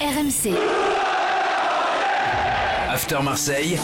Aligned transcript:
RMC. 0.00 0.52
After 2.90 3.22
Marseille, 3.22 3.78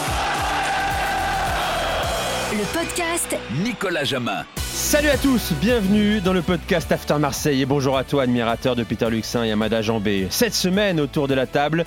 Le 2.51 2.63
podcast 2.71 3.35
Nicolas 3.63 4.03
Jamin. 4.03 4.45
Salut 4.57 5.09
à 5.09 5.17
tous, 5.17 5.53
bienvenue 5.59 6.21
dans 6.21 6.33
le 6.33 6.43
podcast 6.43 6.91
After 6.91 7.15
Marseille 7.17 7.61
et 7.63 7.65
bonjour 7.65 7.97
à 7.97 8.03
toi 8.03 8.23
admirateur 8.23 8.75
de 8.75 8.83
Peter 8.83 9.09
Luxin 9.09 9.43
et 9.43 9.51
Amada 9.51 9.81
Jambé. 9.81 10.27
Cette 10.29 10.53
semaine 10.53 10.99
autour 10.99 11.27
de 11.27 11.33
la 11.33 11.47
table, 11.47 11.83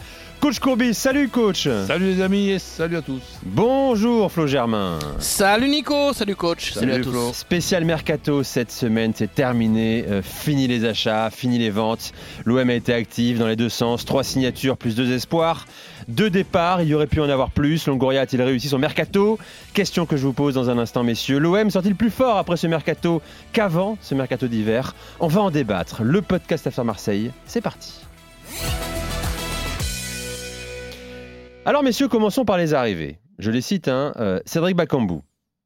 Coach 0.46 0.60
Courbis, 0.60 0.94
salut 0.94 1.28
coach 1.28 1.66
Salut 1.88 2.04
les 2.06 2.22
amis 2.22 2.50
et 2.50 2.60
salut 2.60 2.98
à 2.98 3.02
tous. 3.02 3.20
Bonjour 3.42 4.30
Flo 4.30 4.46
Germain 4.46 5.00
Salut 5.18 5.68
Nico, 5.68 6.12
salut 6.12 6.36
coach, 6.36 6.70
salut, 6.72 6.92
à 6.92 7.00
tous. 7.00 7.32
Spécial 7.32 7.84
Mercato 7.84 8.45
cette 8.45 8.70
semaine, 8.70 9.10
c'est 9.12 9.34
terminé, 9.34 10.04
euh, 10.09 10.22
fini 10.22 10.68
les 10.68 10.84
achats, 10.84 11.30
fini 11.30 11.59
les 11.59 11.70
ventes. 11.70 12.12
L'OM 12.45 12.70
a 12.70 12.74
été 12.74 12.95
active 12.95 13.40
dans 13.40 13.48
les 13.48 13.56
deux 13.56 13.68
sens, 13.68 14.04
trois 14.04 14.22
signatures 14.22 14.77
plus 14.77 14.95
deux 14.95 15.10
espoirs, 15.10 15.66
deux 16.06 16.30
départs, 16.30 16.80
il 16.80 16.91
y 16.91 16.94
aurait 16.94 17.08
pu 17.08 17.20
en 17.20 17.28
avoir 17.28 17.50
plus. 17.50 17.84
Longoria 17.88 18.20
a-t-il 18.20 18.41
réussi 18.41 18.69
son 18.69 18.78
Mercato? 18.78 19.41
Question 19.74 20.06
que 20.06 20.16
je 20.16 20.24
vous 20.24 20.33
pose 20.33 20.55
dans 20.55 20.70
un 20.70 20.78
instant 20.78 21.02
messieurs. 21.02 21.41
L'OM 21.41 21.70
sort-il 21.72 21.97
plus 21.97 22.10
fort 22.10 22.36
après 22.36 22.56
ce 22.56 22.69
Mercato 22.69 23.20
qu'avant 23.52 23.98
ce 24.00 24.14
Mercato 24.14 24.47
d'hiver? 24.47 24.94
On 25.19 25.27
va 25.27 25.41
en 25.41 25.50
débattre. 25.50 26.05
Le 26.05 26.22
podcast 26.22 26.69
After 26.69 26.84
Marseille, 26.84 27.33
c'est 27.47 27.60
parti. 27.60 28.05
Alors 31.66 31.83
messieurs, 31.83 32.06
commençons 32.06 32.45
par 32.45 32.59
les 32.59 32.75
arrivées. 32.75 33.19
Je 33.41 33.51
les 33.51 33.61
cite, 33.61 33.88
hein, 33.88 34.12
euh, 34.20 34.38
Cédric 34.47 34.77
Bakambu, 34.77 35.16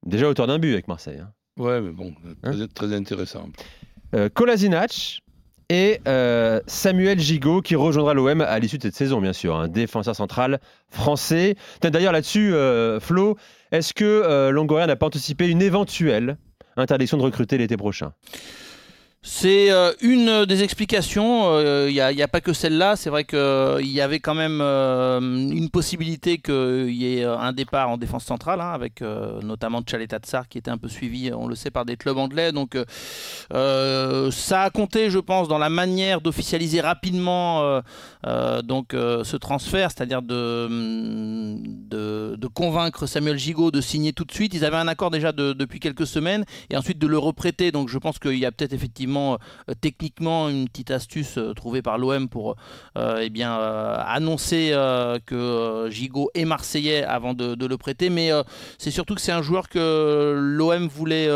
déjà 0.07 0.29
auteur 0.31 0.47
d'un 0.47 0.59
but 0.59 0.73
avec 0.73 0.89
Marseille. 0.89 1.19
hein. 1.21 1.31
Ouais, 1.59 1.79
mais 1.83 1.91
bon, 1.91 2.15
très, 2.43 2.69
très 2.69 2.95
intéressant. 2.95 3.51
Euh, 4.15 4.31
Kolasinac 4.33 5.21
et 5.69 6.01
euh, 6.09 6.61
Samuel 6.67 7.21
Gigot 7.21 7.61
qui 7.61 7.77
rejoindra 7.77 8.15
l'OM 8.15 8.41
à 8.41 8.59
l'issue 8.59 8.79
de 8.79 8.83
cette 8.83 8.95
saison, 8.95 9.21
bien 9.21 9.35
sûr, 9.35 9.55
un 9.55 9.69
défenseur 9.69 10.17
central 10.17 10.59
français. 10.89 11.55
D'ailleurs, 11.83 12.15
là-dessus, 12.15 12.55
euh, 12.55 12.99
Flo, 12.99 13.37
est-ce 13.71 13.93
que 13.93 14.49
Longoria 14.51 14.87
n'a 14.87 14.97
pas 14.97 15.05
anticipé 15.07 15.49
une 15.49 15.61
éventuelle 15.61 16.39
interdiction 16.79 17.19
de 17.19 17.23
recruter 17.23 17.59
l'été 17.59 17.77
prochain? 17.77 18.15
C'est 19.23 19.71
euh, 19.71 19.93
une 20.01 20.47
des 20.47 20.63
explications, 20.63 21.61
il 21.87 21.93
n'y 21.93 22.01
a, 22.01 22.29
pas 22.29 22.41
que 22.41 22.55
celle-là, 22.55 22.97
c'est 22.97 23.11
vrai 23.11 23.25
qu'il 23.25 23.91
y 23.91 24.01
avait 24.01 24.19
quand 24.19 24.35
même 24.35 24.61
euh, 24.63 25.21
une 25.21 25.69
possibilité 25.69 26.39
qu'il 26.39 26.95
y 26.95 27.19
ait 27.19 27.25
un 27.25 27.53
départ 27.53 27.91
en 27.91 27.99
défense 27.99 28.25
centrale, 28.25 28.63
hein, 28.63 28.73
avec 28.73 29.03
euh, 29.03 29.43
notamment 29.43 29.83
Tchaleta 29.83 30.21
Tsar 30.21 30.49
qui 30.49 30.57
était 30.57 30.71
un 30.71 30.79
peu 30.79 30.89
suivi, 30.89 31.31
on 31.35 31.49
le 31.49 31.55
sait, 31.55 31.71
par 31.71 31.85
des 31.85 31.99
clubs 31.99 32.17
anglais. 32.17 32.51
Donc 32.51 32.75
euh, 32.75 32.87
euh, 33.53 34.31
ça 34.31 34.63
a 34.63 34.71
compté, 34.71 35.11
je 35.11 35.19
pense, 35.19 35.49
dans 35.49 35.59
la 35.59 35.69
manière 35.69 36.23
d'officialiser 36.23 36.81
rapidement 36.81 37.61
euh, 37.61 37.83
euh, 38.27 38.63
donc, 38.63 38.95
euh, 38.95 39.23
ce 39.25 39.37
transfert, 39.37 39.91
c'est-à-dire 39.91 40.23
de, 40.23 40.67
de, 42.37 42.47
convaincre 42.55 43.07
Samuel 43.07 43.39
Gigot 43.39 43.71
de 43.71 43.81
signer 43.83 44.13
tout 44.13 44.25
de 44.25 44.33
suite. 44.33 44.55
Ils 44.55 44.65
avaient 44.65 44.77
un 44.77 44.89
accord 44.89 45.11
déjà 45.11 45.33
de- 45.33 45.53
depuis 45.53 45.79
quelques 45.79 46.07
semaines 46.07 46.45
et 46.71 46.77
ensuite 46.77 46.99
de 46.99 47.07
le 47.07 47.19
reprêter. 47.19 47.71
Donc 47.71 47.91
je 47.91 47.99
pense 47.99 48.19
qu'il 48.19 48.39
y 48.39 48.47
a 48.47 48.53
peut-être 48.53 48.73
effectivement 48.73 49.10
euh, 49.17 49.75
techniquement 49.81 50.49
une 50.49 50.69
petite 50.69 50.91
astuce 50.91 51.39
euh, 51.39 51.53
trouvée 51.55 51.83
par 51.83 51.99
l'OM 51.99 52.29
pour 52.29 52.57
euh, 52.97 53.29
eh 53.35 53.43
annoncer 53.43 54.71
que 55.27 55.89
Gigot 55.91 56.31
est 56.35 56.45
marseillais 56.45 57.05
avant 57.05 57.35
de, 57.35 57.67
le 57.67 57.77
prêter. 57.77 58.11
Mais 58.11 58.31
c'est 58.79 58.91
surtout 58.91 59.15
que 59.15 59.21
c'est 59.21 59.33
un 59.33 59.43
joueur 59.43 59.69
que 59.69 60.35
l'OM 60.37 60.89
voulait 60.89 61.29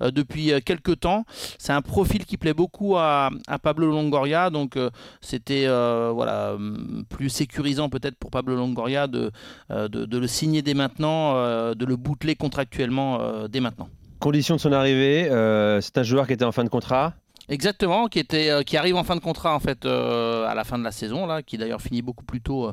depuis 0.00 0.52
quelques 0.64 1.00
temps. 1.00 1.24
C'est 1.58 1.72
un 1.72 1.82
profil 1.82 2.24
qui 2.24 2.36
plaît 2.36 2.54
beaucoup 2.54 2.96
à, 2.96 3.30
Pablo 3.62 3.90
Longoria. 3.90 4.50
Donc 4.50 4.78
c'était 5.20 5.66
voilà, 5.66 6.54
hum, 6.54 7.04
plus 7.08 7.28
sécurisant 7.28 7.88
peut-être 7.88 8.16
pour 8.16 8.30
Pablo 8.30 8.56
Longoria 8.56 9.06
de, 9.06 9.30
le 9.70 10.26
signer 10.26 10.62
dès 10.62 10.74
maintenant, 10.74 11.34
de 11.74 11.84
le 11.84 11.96
bouteler 11.96 12.34
contractuellement 12.34 13.46
dès 13.48 13.60
maintenant. 13.60 13.88
Condition 14.18 14.56
de 14.56 14.60
son 14.60 14.72
arrivée, 14.72 15.28
euh, 15.30 15.80
c'est 15.80 15.98
un 15.98 16.02
joueur 16.02 16.26
qui 16.26 16.32
était 16.32 16.44
en 16.44 16.52
fin 16.52 16.64
de 16.64 16.68
contrat. 16.68 17.14
Exactement, 17.48 18.08
qui, 18.08 18.18
était, 18.18 18.50
euh, 18.50 18.62
qui 18.62 18.76
arrive 18.76 18.96
en 18.96 19.04
fin 19.04 19.14
de 19.14 19.20
contrat 19.20 19.54
en 19.54 19.60
fait 19.60 19.84
euh, 19.84 20.48
à 20.48 20.54
la 20.54 20.64
fin 20.64 20.78
de 20.78 20.84
la 20.84 20.90
saison, 20.90 21.26
là, 21.26 21.42
qui 21.42 21.56
d'ailleurs 21.56 21.80
finit 21.80 22.02
beaucoup 22.02 22.24
plus 22.24 22.40
tôt 22.40 22.72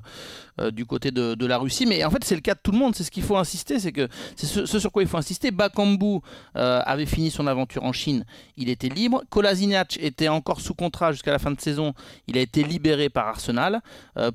euh, 0.59 0.71
du 0.71 0.85
côté 0.85 1.11
de, 1.11 1.45
la 1.45 1.57
Russie. 1.57 1.85
Mais 1.85 2.03
en 2.03 2.09
fait, 2.09 2.23
c'est 2.23 2.35
le 2.35 2.41
cas 2.41 2.55
de 2.55 2.59
tout 2.63 2.71
le 2.71 2.77
monde. 2.77 2.95
C'est 2.95 3.03
ce 3.03 3.11
qu'il 3.11 3.23
faut 3.23 3.37
insister, 3.37 3.79
c'est 3.79 3.91
que 3.91 4.07
c'est 4.35 4.47
ce, 4.47 4.79
sur 4.79 4.91
quoi 4.91 5.03
il 5.03 5.07
faut 5.07 5.17
insister. 5.17 5.51
Bakambu 5.51 6.21
avait 6.55 7.05
fini 7.05 7.29
son 7.29 7.47
aventure 7.47 7.83
en 7.83 7.91
Chine, 7.91 8.25
il 8.57 8.69
était 8.69 8.89
libre. 8.89 9.23
Kolasinac 9.29 9.97
était 10.01 10.27
encore 10.27 10.61
sous 10.61 10.73
contrat 10.73 11.11
jusqu'à 11.11 11.31
la 11.31 11.39
fin 11.39 11.51
de 11.51 11.59
saison, 11.59 11.93
il 12.27 12.37
a 12.37 12.41
été 12.41 12.63
libéré 12.63 13.09
par 13.09 13.27
Arsenal. 13.27 13.81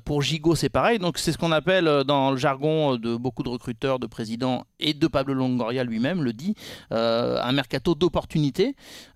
Pour 0.05 0.21
Gigot, 0.21 0.55
c'est 0.55 0.69
pareil. 0.69 0.99
Donc 0.99 1.17
c'est 1.17 1.31
ce 1.31 1.37
qu'on 1.37 1.51
appelle 1.51 2.03
dans 2.05 2.31
le 2.31 2.37
jargon 2.37 2.95
de 2.95 3.15
beaucoup 3.15 3.43
de 3.43 3.49
recruteurs, 3.49 3.99
de 3.99 4.07
présidents 4.07 4.65
et 4.79 4.93
de 4.93 5.07
Pablo 5.07 5.33
Longoria 5.33 5.83
lui-même 5.83 6.23
le 6.23 6.33
dit, 6.33 6.55
un 6.91 7.51
mercato 7.51 7.95
d'opportunité. 7.95 8.75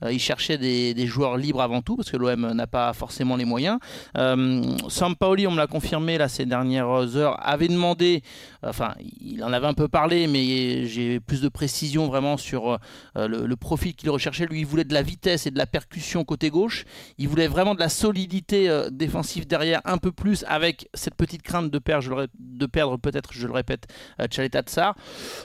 Il 0.10 0.20
cherchait 0.20 0.58
des, 0.58 0.94
des 0.94 1.08
joueurs 1.14 1.38
libres 1.38 1.62
avant 1.62 1.82
tout, 1.82 1.96
parce 1.96 2.10
que 2.10 2.18
l'OM 2.18 2.52
n'a 2.52 2.68
pas 2.68 2.92
forcément 2.94 3.36
les 3.36 3.46
moyens. 3.46 3.80
Euh, 4.18 4.64
Sampaoli, 4.90 5.48
on 5.48 5.52
me 5.52 5.58
l'a 5.58 5.68
confirmé 5.68 6.18
là, 6.18 6.28
ces 6.28 6.46
dernières 6.46 7.16
heures, 7.16 7.38
avait 7.42 7.68
demandé, 7.68 8.24
enfin, 8.64 8.94
il 9.22 9.44
en 9.44 9.54
avait 9.54 9.68
un 9.68 9.74
peu 9.74 9.88
parlé, 9.88 10.28
mais 10.28 10.86
j'ai 10.86 11.20
plus 11.20 11.42
de 11.42 11.50
précision 11.50 12.08
vraiment 12.08 12.38
sur 12.38 12.80
euh, 13.18 13.28
le, 13.28 13.56
profil 13.56 13.94
qu'il 13.94 14.10
recherchait. 14.10 14.46
Lui, 14.46 14.62
il 14.62 14.66
voulait 14.66 14.84
de 14.84 14.94
la 14.94 15.04
vitesse 15.04 15.46
et 15.46 15.52
de 15.52 15.58
la 15.58 15.68
percussion 15.68 16.26
côté 16.26 16.50
gauche. 16.50 16.86
Il 17.18 17.28
voulait 17.28 17.48
vraiment 17.48 17.76
de 17.76 17.80
la 17.80 17.90
solidité 17.90 18.70
euh, 18.70 18.90
défensive 18.90 19.48
derrière, 19.48 19.82
un 19.86 20.00
peu 20.00 20.12
plus, 20.12 20.44
avec 20.48 20.90
cette 20.94 21.16
petite 21.16 21.44
crainte 21.44 21.70
de 21.70 21.80
perdre, 21.80 22.98
peut-être, 22.98 23.32
je 23.34 23.48
le 23.48 23.54
répète, 23.54 23.86
Tchaleta 24.28 24.64
Tsar. 24.64 24.96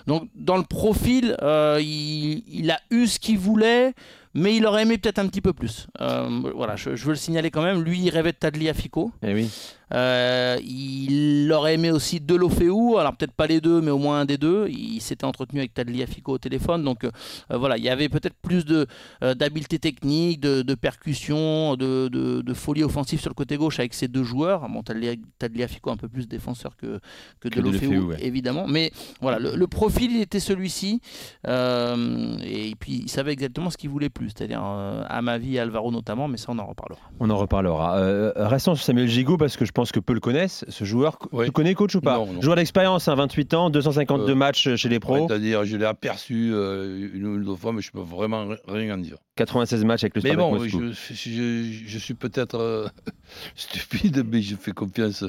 Donc, 0.06 0.28
dans 0.34 0.56
le 0.56 0.64
profil, 0.64 1.36
il, 1.42 2.42
il 2.48 2.70
a 2.70 2.80
eu 2.90 3.06
ce 3.06 3.18
qu'il 3.18 3.38
voulait 3.38 3.94
mais 4.38 4.56
il 4.56 4.66
aurait 4.66 4.82
aimé 4.82 4.98
peut-être 4.98 5.18
un 5.18 5.26
petit 5.26 5.40
peu 5.40 5.52
plus. 5.52 5.86
Euh, 6.00 6.28
voilà, 6.54 6.76
je, 6.76 6.90
veux 6.90 7.10
le 7.10 7.16
signaler 7.16 7.50
quand 7.50 7.62
même. 7.62 7.82
Lui, 7.82 8.00
il 8.00 8.10
rêvait 8.10 8.32
de 8.32 8.36
Tagliafico. 8.38 9.12
Eh 9.22 9.34
oui. 9.34 9.50
Euh, 9.94 10.58
il 10.64 11.50
aurait 11.52 11.74
aimé 11.74 11.90
aussi 11.90 12.20
Delofeu, 12.20 12.98
alors 12.98 13.16
peut-être 13.16 13.32
pas 13.32 13.46
les 13.46 13.60
deux, 13.60 13.80
mais 13.80 13.90
au 13.90 13.98
moins 13.98 14.20
un 14.20 14.24
des 14.24 14.36
deux. 14.38 14.68
Il 14.68 15.00
s'était 15.00 15.24
entretenu 15.24 15.60
avec 15.60 15.74
Tagliafico 15.74 16.32
au 16.32 16.38
téléphone, 16.38 16.84
donc 16.84 17.04
euh, 17.04 17.10
voilà, 17.50 17.76
il 17.78 17.84
y 17.84 17.88
avait 17.88 18.08
peut-être 18.08 18.36
plus 18.42 18.64
de 18.64 18.86
euh, 19.22 19.34
d'habileté 19.34 19.78
technique, 19.78 20.40
de, 20.40 20.62
de 20.62 20.74
percussion, 20.74 21.76
de, 21.76 22.08
de- 22.08 22.42
de 22.42 22.54
folie 22.54 22.84
offensive 22.84 23.20
sur 23.20 23.30
le 23.30 23.34
côté 23.34 23.56
gauche 23.56 23.78
avec 23.78 23.94
ces 23.94 24.08
deux 24.08 24.24
joueurs. 24.24 24.68
Bon, 24.68 24.82
Tagliafico 25.38 25.90
un 25.90 25.96
peu 25.96 26.08
plus 26.08 26.28
défenseur 26.28 26.76
que, 26.76 27.00
que, 27.40 27.48
Que 27.48 27.54
Delofeu, 27.60 27.88
Delofeu, 27.88 28.04
ouais. 28.06 28.16
évidemment. 28.26 28.66
Mais 28.68 28.92
voilà, 29.20 29.38
le, 29.38 29.56
le 29.56 29.66
profil 29.66 30.10
il 30.12 30.20
était 30.20 30.40
celui-ci, 30.40 31.00
Euh, 31.46 32.36
et 32.44 32.74
puis 32.78 33.02
il 33.04 33.08
savait 33.08 33.32
exactement 33.32 33.70
ce 33.70 33.76
qu'il 33.76 33.90
voulait 33.90 34.08
plus, 34.10 34.28
c'est-à-dire 34.30 34.62
euh, 34.64 35.02
à 35.08 35.22
ma 35.22 35.38
vie, 35.38 35.58
Alvaro 35.58 35.90
notamment, 35.90 36.28
mais 36.28 36.36
ça 36.36 36.46
on 36.50 36.58
en 36.58 36.66
reparlera. 36.66 37.00
On 37.20 37.30
en 37.30 37.36
reparlera. 37.36 37.98
Euh, 37.98 38.32
restons 38.36 38.74
sur 38.74 38.84
Samuel 38.84 39.08
Gigot 39.08 39.36
parce 39.38 39.56
que 39.56 39.64
je 39.64 39.72
pense 39.78 39.92
que 39.92 40.00
peu 40.00 40.12
le 40.12 40.20
connaissent. 40.20 40.64
Ce 40.68 40.84
joueur, 40.84 41.18
Oui. 41.32 41.46
tu 41.46 41.52
connais 41.52 41.74
coach 41.74 41.94
ou 41.94 42.00
pas 42.00 42.16
Non, 42.18 42.32
non. 42.32 42.40
Joueur 42.42 42.56
d'expérience, 42.56 43.06
hein, 43.06 43.14
28 43.14 43.54
ans, 43.54 43.70
252 43.70 44.32
Euh, 44.32 44.34
matchs 44.34 44.74
chez 44.74 44.88
les 44.88 44.98
pros, 44.98 45.28
C'est-à-dire, 45.28 45.64
je 45.64 45.76
l'ai 45.76 45.84
aperçu 45.84 46.50
euh, 46.52 47.10
une 47.14 47.26
ou 47.26 47.44
deux 47.44 47.54
fois, 47.56 47.72
mais 47.72 47.80
je 47.80 47.92
peux 47.92 48.00
vraiment 48.00 48.48
ri- 48.48 48.56
rien 48.66 48.94
en 48.94 48.98
dire. 48.98 49.16
96 49.36 49.84
matchs 49.84 50.02
avec 50.04 50.16
le 50.16 50.22
Mais 50.22 50.30
Spartak 50.32 50.50
bon, 50.52 50.58
Moscou. 50.58 50.80
je, 50.92 51.14
je- 51.14 51.84
je 51.86 51.98
suis 51.98 52.14
peut-être 52.14 52.56
euh, 52.58 52.88
stupide, 53.56 54.24
mais 54.30 54.42
je 54.42 54.56
fais 54.56 54.72
confiance 54.72 55.24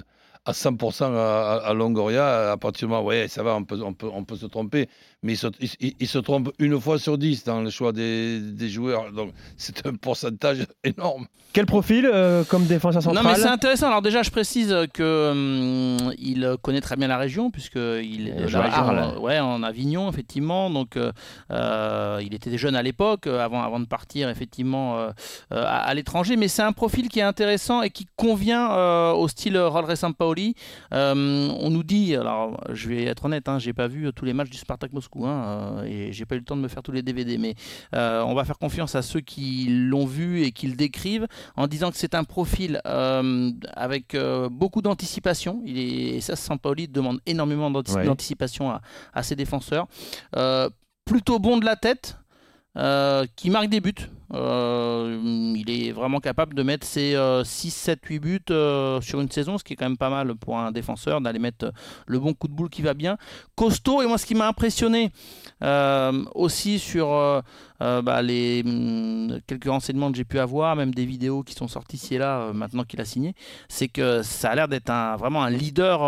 à 0.45 0.51
100% 0.53 1.13
à, 1.15 1.61
à- 1.63 1.73
Longoria. 1.73 2.51
À 2.51 2.57
partir 2.57 2.87
du 2.87 2.93
moment, 2.93 3.05
ouais, 3.05 3.27
ça 3.27 3.43
va, 3.43 3.55
on 3.55 3.63
peut, 3.63 3.79
on 3.83 3.93
peut, 3.93 4.09
on 4.11 4.23
peut 4.23 4.35
se 4.35 4.45
tromper, 4.47 4.89
mais 5.23 5.33
il 5.33 5.37
se, 5.37 5.47
il- 5.59 5.69
il- 5.79 5.95
il 5.99 6.07
se 6.07 6.17
trompe 6.19 6.51
une 6.59 6.79
fois 6.79 6.97
sur 6.99 7.17
dix 7.17 7.43
dans 7.43 7.61
le 7.61 7.69
choix 7.69 7.91
des, 7.91 8.39
des 8.39 8.69
joueurs. 8.69 9.11
Donc, 9.11 9.31
c'est 9.57 9.85
un 9.85 9.93
pourcentage 9.95 10.65
énorme. 10.83 11.27
Quel 11.51 11.65
profil 11.65 12.07
euh, 12.13 12.43
comme 12.43 12.65
défenseur 12.65 13.01
central 13.01 13.23
Non 13.23 13.29
mais 13.31 13.35
c'est 13.35 13.47
intéressant. 13.47 13.87
Alors 13.87 14.03
déjà, 14.03 14.21
je 14.21 14.29
précise 14.29 14.75
que 14.93 15.31
hum, 15.31 16.13
il 16.19 16.55
connaît 16.61 16.79
très 16.79 16.95
bien 16.95 17.07
la 17.07 17.17
région 17.17 17.49
puisque 17.49 17.75
il 17.75 18.31
à 18.53 18.59
Arles. 18.79 19.13
euh, 19.15 19.19
ouais, 19.19 19.39
en 19.39 19.63
Avignon 19.63 20.09
effectivement. 20.11 20.69
Donc 20.69 20.95
euh, 20.95 21.11
euh, 21.51 22.21
il 22.23 22.35
était 22.35 22.55
jeune 22.57 22.75
à 22.75 22.83
l'époque, 22.83 23.25
euh, 23.25 23.43
avant 23.43 23.63
avant 23.63 23.79
de 23.79 23.85
partir 23.87 24.29
effectivement 24.29 25.09
à, 25.49 25.55
à 25.57 25.93
l'étranger. 25.95 26.35
Mais 26.37 26.47
c'est 26.47 26.61
un 26.61 26.71
profil 26.71 27.09
qui 27.09 27.17
est 27.17 27.23
intéressant 27.23 27.81
et 27.81 27.89
qui 27.89 28.05
convient 28.15 28.71
euh, 28.71 29.11
au 29.13 29.27
style 29.27 29.57
Rolre 29.57 29.97
Sampaoli. 29.97 30.53
Euh, 30.93 31.49
on 31.59 31.71
nous 31.71 31.83
dit, 31.83 32.15
alors 32.15 32.61
je 32.71 32.89
vais 32.89 33.05
être 33.05 33.25
honnête, 33.25 33.49
hein, 33.49 33.57
j'ai 33.57 33.73
pas 33.73 33.87
vu 33.87 34.07
tous 34.15 34.23
les 34.25 34.33
matchs 34.33 34.51
du 34.51 34.57
Spartak 34.57 34.93
Moscou 34.93 35.08
hein, 35.15 35.79
euh, 35.79 35.83
et 35.83 36.13
j'ai 36.13 36.25
pas 36.25 36.35
eu 36.35 36.39
le 36.39 36.43
temps 36.45 36.55
de 36.55 36.61
me 36.61 36.67
faire 36.67 36.83
tous 36.83 36.91
les 36.91 37.01
DVD, 37.01 37.37
mais 37.37 37.55
euh, 37.95 38.21
on 38.23 38.33
va 38.35 38.45
faire 38.45 38.57
confiance 38.57 38.95
à 38.95 39.01
ceux 39.01 39.19
qui 39.21 39.67
l'ont 39.69 40.05
vu 40.05 40.43
et 40.43 40.51
qui 40.51 40.67
le 40.67 40.75
décrivent 40.75 41.27
en 41.55 41.67
disant 41.67 41.91
que 41.91 41.97
c'est 41.97 42.13
un 42.15 42.23
profil 42.23 42.81
euh, 42.85 43.51
avec 43.73 44.15
beaucoup 44.51 44.81
d'anticipation. 44.81 45.61
Il 45.65 45.77
est, 45.79 46.17
et 46.17 46.21
ça, 46.21 46.35
Sampaoli 46.35 46.87
demande 46.87 47.19
énormément 47.25 47.69
Ouais. 47.69 48.05
d'anticipation 48.05 48.69
à, 48.69 48.81
à 49.13 49.23
ses 49.23 49.35
défenseurs. 49.35 49.87
Plutôt 51.05 51.39
bon 51.39 51.57
de 51.57 51.65
la 51.65 51.75
tête. 51.75 52.18
Euh, 52.79 53.25
qui 53.35 53.49
marque 53.49 53.67
des 53.67 53.81
buts. 53.81 53.93
Euh, 54.33 55.53
il 55.55 55.69
est 55.69 55.91
vraiment 55.91 56.19
capable 56.19 56.53
de 56.53 56.63
mettre 56.63 56.87
ses 56.87 57.17
6, 57.43 57.71
7, 57.71 57.99
8 58.05 58.19
buts 58.19 58.39
euh, 58.51 59.01
sur 59.01 59.19
une 59.19 59.29
saison, 59.29 59.57
ce 59.57 59.63
qui 59.65 59.73
est 59.73 59.75
quand 59.75 59.87
même 59.87 59.97
pas 59.97 60.09
mal 60.09 60.35
pour 60.35 60.57
un 60.57 60.71
défenseur 60.71 61.19
d'aller 61.19 61.39
mettre 61.39 61.73
le 62.07 62.19
bon 62.19 62.33
coup 62.33 62.47
de 62.47 62.53
boule 62.53 62.69
qui 62.69 62.81
va 62.81 62.93
bien. 62.93 63.17
Costaud, 63.55 64.01
et 64.01 64.07
moi 64.07 64.17
ce 64.17 64.25
qui 64.25 64.35
m'a 64.35 64.47
impressionné 64.47 65.11
aussi 66.35 66.79
sur 66.79 67.43
bah, 67.79 68.21
les 68.21 68.63
mm, 68.63 69.39
quelques 69.47 69.65
renseignements 69.69 70.11
que 70.11 70.17
j'ai 70.17 70.25
pu 70.25 70.39
avoir, 70.39 70.75
même 70.75 70.93
des 70.93 71.05
vidéos 71.05 71.43
qui 71.43 71.53
sont 71.53 71.67
sorties 71.67 71.95
ici 71.97 72.15
et 72.15 72.17
là 72.17 72.51
maintenant 72.53 72.83
qu'il 72.83 72.99
a 73.01 73.05
signé, 73.05 73.33
c'est 73.67 73.87
que 73.87 74.21
ça 74.23 74.49
a 74.51 74.55
l'air 74.55 74.67
d'être 74.67 74.89
un, 74.89 75.15
vraiment 75.15 75.43
un 75.43 75.49
leader 75.49 75.99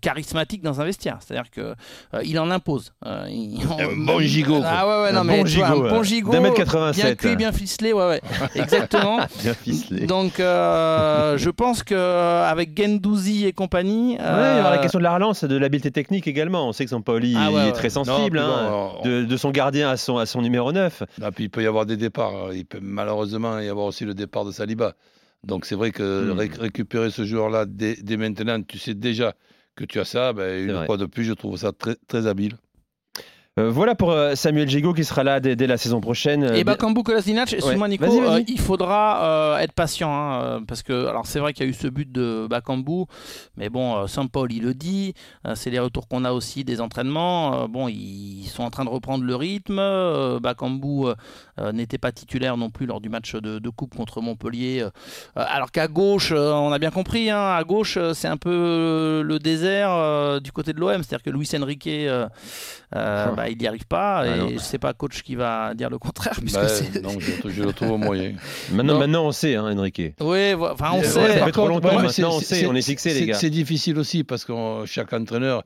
charismatique 0.00 0.62
dans 0.62 0.80
un 0.80 0.84
vestiaire. 0.84 1.18
C'est-à-dire 1.20 1.50
qu'il 1.50 2.38
en 2.38 2.50
impose. 2.50 2.92
Il, 3.28 3.58
bon 4.06 4.20
gigot. 4.20 4.60
Ah 4.64 4.86
ouais, 4.86 5.02
ouais, 5.04 5.12
non, 5.12 5.24
mais 5.24 5.44
gigot, 5.46 5.64
un 5.64 5.76
bon 5.90 6.02
gigot. 6.02 6.32
D'un 6.32 6.40
mètre 6.40 6.54
87. 6.56 7.04
Bien 7.04 7.14
cuit, 7.14 7.36
bien 7.36 7.52
ficelé, 7.52 7.92
ouais, 7.92 8.06
ouais. 8.06 8.20
Exactement. 8.54 9.18
bien 9.42 9.54
ficelé. 9.54 10.06
Donc, 10.06 10.40
euh, 10.40 11.36
je 11.38 11.50
pense 11.50 11.82
qu'avec 11.82 12.76
Gendouzi 12.76 13.46
et 13.46 13.52
compagnie. 13.52 14.16
Ouais, 14.16 14.54
il 14.54 14.58
y 14.58 14.60
aura 14.60 14.70
la 14.70 14.78
euh, 14.78 14.82
question 14.82 14.98
de 14.98 15.04
la 15.04 15.14
relance, 15.14 15.44
de 15.44 15.56
l'habileté 15.56 15.90
technique 15.90 16.26
également. 16.26 16.68
On 16.68 16.72
sait 16.72 16.84
que 16.84 16.90
Sampaoli 16.90 17.34
Ah 17.36 17.46
ouais, 17.50 17.52
il 17.52 17.58
est 17.58 17.64
ouais. 17.66 17.72
très 17.72 17.90
sensible, 17.90 18.38
Non, 18.38 18.44
hein, 18.44 18.68
bon, 18.68 18.90
on- 19.00 19.08
de, 19.08 19.24
de 19.24 19.36
son 19.36 19.50
gardien 19.50 19.88
à 19.90 19.96
son, 19.96 20.18
à 20.18 20.26
son 20.26 20.42
numéro 20.42 20.57
9. 20.72 21.02
Ah, 21.22 21.30
puis 21.32 21.44
il 21.44 21.50
peut 21.50 21.62
y 21.62 21.66
avoir 21.66 21.86
des 21.86 21.96
départs. 21.96 22.52
Il 22.52 22.64
peut 22.66 22.80
malheureusement 22.82 23.58
y 23.60 23.68
avoir 23.68 23.86
aussi 23.86 24.04
le 24.04 24.14
départ 24.14 24.44
de 24.44 24.52
Saliba. 24.52 24.94
Donc 25.44 25.64
c'est 25.66 25.74
vrai 25.76 25.90
que 25.92 26.32
Hmm. 26.32 26.38
ré- 26.38 26.50
récupérer 26.58 27.10
ce 27.10 27.24
joueur-là 27.24 27.64
dès, 27.66 27.94
dès 27.96 28.16
maintenant, 28.16 28.60
tu 28.62 28.78
sais 28.78 28.94
déjà 28.94 29.34
que 29.76 29.84
tu 29.84 30.00
as 30.00 30.04
ça. 30.04 30.32
Ben, 30.32 30.64
une 30.64 30.72
vrai. 30.72 30.86
fois 30.86 30.96
de 30.96 31.06
plus, 31.06 31.24
je 31.24 31.32
trouve 31.32 31.56
ça 31.56 31.72
très, 31.72 31.96
très 32.08 32.26
habile. 32.26 32.56
Euh, 33.58 33.70
voilà 33.70 33.94
pour 33.96 34.12
euh, 34.12 34.34
Samuel 34.36 34.68
Gigot 34.68 34.92
qui 34.94 35.04
sera 35.04 35.24
là 35.24 35.40
dès, 35.40 35.56
dès 35.56 35.66
la 35.66 35.76
saison 35.76 36.00
prochaine. 36.00 36.44
Euh, 36.44 36.54
Et 36.54 36.62
Bakambu 36.62 37.02
Kolasinac, 37.02 37.52
excuse-moi 37.52 37.88
Nico, 37.88 38.04
Vas-y, 38.06 38.20
vas-y. 38.20 38.40
euh, 38.40 38.44
il 38.46 38.60
faudra 38.60 39.58
être 39.60 39.72
patient 39.72 40.10
hein, 40.12 40.62
parce 40.66 40.82
que 40.82 41.06
alors 41.06 41.26
c'est 41.26 41.40
vrai 41.40 41.52
qu'il 41.52 41.64
y 41.64 41.68
a 41.68 41.70
eu 41.70 41.74
ce 41.74 41.88
but 41.88 42.10
de 42.10 42.46
Bakambu, 42.48 43.04
mais 43.56 43.68
bon, 43.68 44.06
Sampaoli 44.06 44.56
il 44.58 44.62
le 44.62 44.74
dit, 44.74 45.14
c'est 45.54 45.70
les 45.70 45.78
retours 45.78 46.08
qu'on 46.08 46.24
a 46.24 46.32
aussi 46.32 46.64
des 46.64 46.80
entraînements. 46.80 47.68
bon, 47.68 47.88
ils 47.88 48.46
sont 48.46 48.62
en 48.62 48.70
train 48.70 48.84
de 48.84 48.90
reprendre 48.90 49.24
le 49.24 49.34
rythme. 49.34 49.76
Bakambu 50.40 51.06
n'était 51.72 51.98
pas 51.98 52.12
titulaire 52.12 52.56
non 52.56 52.70
plus 52.70 52.86
lors 52.86 53.00
du 53.00 53.08
match 53.08 53.34
de, 53.34 53.58
de 53.58 53.68
coupe 53.70 53.94
contre 53.96 54.20
Montpellier, 54.20 54.86
alors 55.34 55.70
qu'à 55.70 55.88
gauche, 55.88 56.32
on 56.32 56.72
a 56.72 56.78
bien 56.78 56.90
compris, 56.90 57.30
hein, 57.30 57.54
à 57.56 57.64
gauche 57.64 57.98
c'est 58.14 58.28
un 58.28 58.36
peu 58.36 59.22
le 59.24 59.38
désert 59.38 60.40
du 60.40 60.52
côté 60.52 60.72
de 60.72 60.78
l'OM, 60.80 61.02
c'est-à-dire 61.02 61.22
que 61.22 61.30
Luis 61.30 61.48
Enrique, 61.60 61.88
Ah. 62.92 63.32
bah, 63.36 63.47
il 63.50 63.58
n'y 63.58 63.66
arrive 63.66 63.86
pas 63.86 64.18
Ah 64.20 64.26
et 64.26 64.38
non. 64.38 64.48
je 64.50 64.58
sais 64.58 64.78
pas 64.78 64.92
coach 64.94 65.22
qui 65.22 65.34
va 65.34 65.74
dire 65.74 65.90
le 65.90 65.98
contraire 65.98 66.34
puisque 66.40 66.68
c'est 66.68 67.02
non, 67.02 67.18
je, 67.18 67.48
je 67.50 67.62
le 67.62 67.72
trouve 67.72 67.98
moyen. 67.98 68.32
Maintenant, 68.72 68.94
Non. 68.94 68.98
maintenant, 69.00 69.26
on 69.26 69.32
sait, 69.32 69.54
hein, 69.56 69.76
Enrique. 69.78 70.02
Oui, 70.20 70.54
enfin 70.54 70.90
on 70.94 71.00
Euh, 71.00 71.02
sait. 71.04 71.20
ouais, 71.20 71.38
ça 71.38 71.44
fait 71.46 71.52
trop 71.52 71.62
contre, 71.68 71.74
longtemps, 71.74 71.96
ouais, 71.96 72.02
maintenant, 72.04 72.30
on 72.36 72.38
c'est- 72.40 72.44
sait, 72.46 72.54
c'est- 72.60 72.66
on 72.66 72.74
est 72.74 72.82
fixé, 72.82 73.10
les 73.14 73.20
c'est- 73.20 73.26
gars. 73.26 73.34
C'est 73.34 73.50
difficile 73.50 73.98
aussi 73.98 74.24
parce 74.24 74.44
que 74.44 74.52
euh, 74.52 74.86
chaque 74.86 75.12
entraîneur 75.12 75.62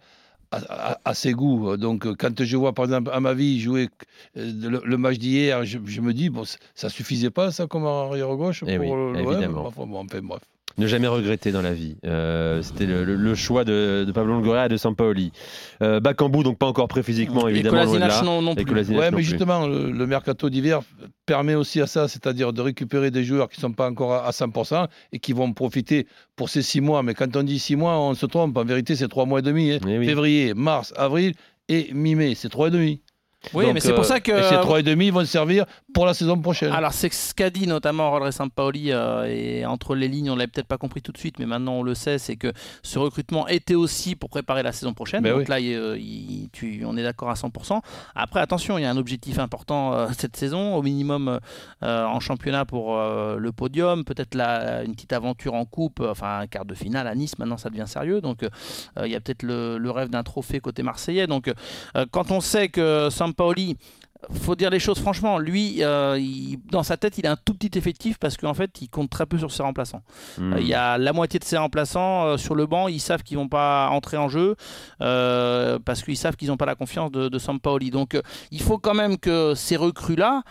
a, 0.50 0.58
a- 0.68 0.98
a 1.04 1.14
ses 1.14 1.32
goûts. 1.32 1.76
Donc, 1.76 2.06
euh, 2.06 2.14
quand 2.18 2.42
je 2.42 2.56
vois, 2.56 2.72
par 2.74 2.84
exemple, 2.84 3.10
à 3.12 3.20
ma 3.20 3.32
vie 3.34 3.58
jouer 3.60 3.88
le, 4.36 4.82
le 4.84 4.96
match 4.98 5.16
d'hier, 5.18 5.64
je, 5.64 5.78
je 5.86 6.00
me 6.00 6.12
dis, 6.12 6.28
bon, 6.28 6.44
ça 6.74 6.88
suffisait 6.88 7.30
pas, 7.30 7.50
ça, 7.50 7.66
comme 7.66 7.86
arrière-gauche 7.86 8.62
Eh 8.66 8.76
pour 8.78 8.92
oui. 8.92 9.24
Enfin, 9.26 9.86
bon, 9.86 9.98
enfin, 9.98 10.20
bref. 10.22 10.42
Ne 10.78 10.86
jamais 10.86 11.06
regretter 11.06 11.52
dans 11.52 11.60
la 11.60 11.74
vie. 11.74 11.98
Euh, 12.06 12.62
C'était 12.62 12.86
le, 12.86 13.04
le- 13.04 13.14
le 13.14 13.34
choix 13.34 13.62
de, 13.62 14.04
de 14.06 14.12
Pablo 14.12 14.32
Longoria 14.32 14.64
et 14.66 14.68
de 14.70 14.78
Sampaoli. 14.78 15.30
Euh, 15.82 16.00
Bakambu, 16.00 16.42
donc 16.42 16.56
pas 16.56 16.64
encore 16.66 16.88
prêt 16.88 17.02
physiquement, 17.02 17.46
Et 17.46 17.50
évidemment. 17.50 17.84
là. 17.84 18.22
non, 18.24 18.40
non 18.40 18.54
Et 18.54 18.64
plus. 18.64 18.88
Ouais, 18.90 19.10
mais 19.10 19.22
justement, 19.22 19.66
le, 19.66 19.90
le 19.90 20.06
mercato 20.06 20.48
d'hiver 20.48 20.80
permet 21.26 21.54
aussi 21.54 21.82
à 21.82 21.86
ça, 21.86 22.08
c'est-à-dire 22.08 22.54
de 22.54 22.62
récupérer 22.62 23.10
des 23.10 23.22
joueurs 23.22 23.50
qui 23.50 23.58
ne 23.58 23.62
sont 23.62 23.72
pas 23.72 23.90
encore 23.90 24.14
à, 24.14 24.26
à 24.26 24.30
100% 24.30 24.86
et 25.12 25.18
qui 25.18 25.34
vont 25.34 25.52
profiter 25.52 26.06
pour 26.36 26.48
ces 26.48 26.62
six 26.62 26.80
mois. 26.80 27.02
Mais 27.02 27.12
quand 27.12 27.36
on 27.36 27.42
dit 27.42 27.58
six 27.58 27.76
mois, 27.76 27.98
on 28.00 28.14
se 28.14 28.24
trompe. 28.24 28.56
En 28.56 28.64
vérité, 28.64 28.96
c'est 28.96 29.08
trois 29.08 29.26
mois 29.26 29.40
et 29.40 29.42
demi. 29.42 29.72
hein. 29.72 29.78
Eh 29.86 29.98
oui. 29.98 30.06
Février, 30.06 30.54
mars, 30.54 30.94
avril 30.96 31.34
et 31.68 31.90
mi-mai. 31.92 32.34
C'est 32.34 32.48
trois 32.48 32.68
et 32.68 32.70
demi. 32.70 33.02
Oui, 33.54 33.64
Donc, 33.64 33.74
mais 33.74 33.80
c'est 33.80 33.90
pour 33.92 34.00
euh, 34.04 34.04
ça 34.04 34.20
que. 34.20 34.30
et 34.32 34.42
ces 34.44 34.60
trois 34.60 34.78
et 34.78 34.82
demi 34.84 35.10
vont 35.10 35.24
servir 35.24 35.64
pour 35.92 36.06
la 36.06 36.14
saison 36.14 36.38
prochaine. 36.40 36.72
Alors 36.72 36.92
c'est 36.92 37.12
ce 37.12 37.34
qu'a 37.34 37.50
dit 37.50 37.66
notamment 37.66 38.10
Rodré 38.10 38.30
Sampaoli 38.32 38.92
euh, 38.92 39.24
et 39.28 39.66
entre 39.66 39.94
les 39.96 40.06
lignes 40.08 40.30
on 40.30 40.36
l'avait 40.36 40.46
peut-être 40.46 40.68
pas 40.68 40.78
compris 40.78 41.02
tout 41.02 41.10
de 41.12 41.18
suite 41.18 41.38
mais 41.40 41.44
maintenant 41.46 41.72
on 41.74 41.82
le 41.82 41.94
sait 41.94 42.18
c'est 42.18 42.36
que 42.36 42.52
ce 42.82 42.98
recrutement 43.00 43.48
était 43.48 43.74
aussi 43.74 44.14
pour 44.14 44.30
préparer 44.30 44.62
la 44.62 44.70
saison 44.72 44.94
prochaine 44.94 45.22
Ben 45.22 45.30
donc 45.32 45.40
oui. 45.40 45.46
là 45.48 45.58
il- 45.60 45.74
euh, 45.74 45.98
il- 45.98 46.48
tu- 46.52 46.84
on 46.86 46.96
est 46.96 47.02
d'accord 47.02 47.30
à 47.30 47.34
100% 47.34 47.82
après 48.14 48.40
attention 48.40 48.78
il 48.78 48.82
y 48.82 48.84
a 48.84 48.90
un 48.90 48.96
objectif 48.96 49.38
important 49.40 49.92
euh, 49.92 50.06
cette 50.16 50.36
saison 50.36 50.76
au 50.76 50.82
minimum 50.82 51.40
euh, 51.82 52.04
en 52.04 52.20
championnat 52.20 52.64
pour 52.64 52.96
le 52.96 53.50
podium 53.52 54.04
peut-être 54.04 54.36
une 54.86 54.94
petite 54.94 55.12
aventure 55.12 55.54
en 55.54 55.64
coupe 55.64 56.00
enfin 56.00 56.38
un 56.40 56.46
quart 56.46 56.64
de 56.64 56.74
finale 56.74 57.06
à 57.08 57.14
Nice 57.14 57.38
maintenant 57.38 57.56
ça 57.58 57.70
devient 57.70 57.88
sérieux 57.88 58.20
donc 58.20 58.46
il 59.04 59.10
y 59.10 59.16
a 59.16 59.20
peut-être 59.20 59.42
le, 59.42 59.78
le 59.78 59.90
rêve 59.90 60.08
d'un 60.10 60.22
trophée 60.22 60.60
côté 60.60 60.82
marseillais 60.84 61.26
donc 61.26 61.52
quand 62.12 62.30
on 62.30 62.40
sait 62.40 62.68
que 62.68 63.08
Sampaoli 63.10 63.31
Sampaoli 63.32 63.76
faut 64.30 64.54
dire 64.54 64.70
les 64.70 64.78
choses 64.78 64.98
franchement, 64.98 65.38
lui, 65.38 65.82
euh, 65.82 66.16
il- 66.18 66.58
dans 66.70 66.82
sa 66.82 66.96
tête, 66.96 67.18
il 67.18 67.26
a 67.26 67.32
un 67.32 67.36
tout 67.36 67.54
petit 67.54 67.76
effectif 67.78 68.18
parce 68.18 68.36
qu'en 68.36 68.54
fait, 68.54 68.70
il 68.80 68.88
compte 68.88 69.10
très 69.10 69.26
peu 69.26 69.38
sur 69.38 69.50
ses 69.50 69.62
remplaçants. 69.62 70.02
Hmm. 70.38 70.52
Euh, 70.54 70.60
Il 70.60 70.66
y 70.68 70.74
a 70.74 70.96
la 70.98 71.12
moitié 71.12 71.38
de 71.40 71.44
ses 71.44 71.56
remplaçants 71.56 72.24
euh, 72.26 72.36
sur 72.36 72.54
le 72.54 72.66
banc, 72.66 72.88
ils 72.88 73.00
savent 73.00 73.22
qu'ils 73.22 73.36
vont 73.36 73.48
pas 73.48 73.88
entrer 73.90 74.16
en 74.16 74.28
jeu 74.28 74.54
euh, 75.00 75.78
parce 75.84 76.02
qu'ils 76.02 76.16
savent 76.16 76.36
qu'ils 76.36 76.48
n'ont 76.48 76.56
pas 76.56 76.66
la 76.66 76.74
confiance 76.74 77.10
de, 77.10 77.28
de 77.28 77.38
Sampaoli. 77.38 77.90
Donc, 77.90 78.18
il 78.50 78.60
faut 78.60 78.78
quand 78.78 78.94
même 78.94 79.18
que 79.18 79.54
ces 79.54 79.76
recrues-là 79.76 80.42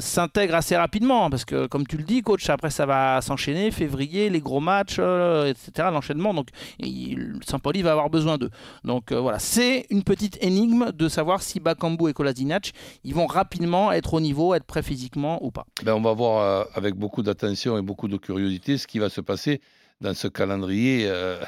s'intègrent 0.00 0.54
assez 0.54 0.76
rapidement 0.76 1.30
parce 1.30 1.44
que, 1.44 1.66
comme 1.66 1.86
tu 1.86 1.96
le 1.96 2.04
dis, 2.04 2.22
coach, 2.22 2.48
après 2.50 2.70
ça 2.70 2.86
va 2.86 3.20
s'enchaîner, 3.20 3.70
février, 3.70 4.30
les 4.30 4.40
gros 4.40 4.60
matchs, 4.60 4.98
etc., 4.98 5.88
l'enchaînement. 5.92 6.34
Donc, 6.34 6.48
il, 6.78 7.34
Sampaoli 7.46 7.82
va 7.82 7.92
avoir 7.92 8.10
besoin 8.10 8.38
d'eux. 8.38 8.50
Donc 8.84 9.12
voilà, 9.12 9.38
c'est 9.38 9.86
une 9.90 10.02
petite 10.04 10.38
énigme 10.42 10.92
de 10.92 11.08
savoir 11.08 11.42
si 11.42 11.60
Bakambu 11.60 12.08
et 12.08 12.12
Kolasinac 12.12 12.72
ils 13.04 13.14
vont 13.14 13.26
rapidement 13.26 13.92
être 13.92 14.14
au 14.14 14.20
niveau, 14.20 14.54
être 14.54 14.64
prêts 14.64 14.82
physiquement 14.82 15.44
ou 15.44 15.50
pas. 15.50 15.66
Ben, 15.82 15.94
on 15.94 16.00
va 16.00 16.12
voir 16.12 16.42
euh, 16.42 16.64
avec 16.74 16.94
beaucoup 16.94 17.22
d'attention 17.22 17.78
et 17.78 17.82
beaucoup 17.82 18.08
de 18.08 18.16
curiosité 18.16 18.78
ce 18.78 18.86
qui 18.86 18.98
va 18.98 19.08
se 19.08 19.20
passer 19.20 19.60
dans 20.00 20.14
ce 20.14 20.28
calendrier 20.28 21.06
euh, 21.06 21.40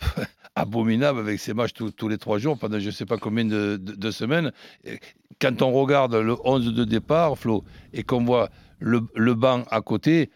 abominable 0.54 1.18
avec 1.18 1.40
ces 1.40 1.54
matchs 1.54 1.72
tous, 1.72 2.08
les 2.08 2.18
trois 2.18 2.38
jours 2.38 2.58
pendant 2.58 2.78
je 2.78 2.86
ne 2.86 2.90
sais 2.90 3.06
pas 3.06 3.18
combien 3.18 3.44
de, 3.44 4.10
semaines. 4.10 4.52
Quand 5.40 5.62
on 5.62 5.72
regarde 5.72 6.14
le 6.14 6.36
11 6.44 6.74
de 6.74 6.84
départ, 6.84 7.36
Flo, 7.36 7.64
et 7.92 8.02
qu'on 8.02 8.24
voit 8.24 8.48
le 8.78 9.34
banc 9.34 9.64
à 9.70 9.80
côté, 9.80 10.30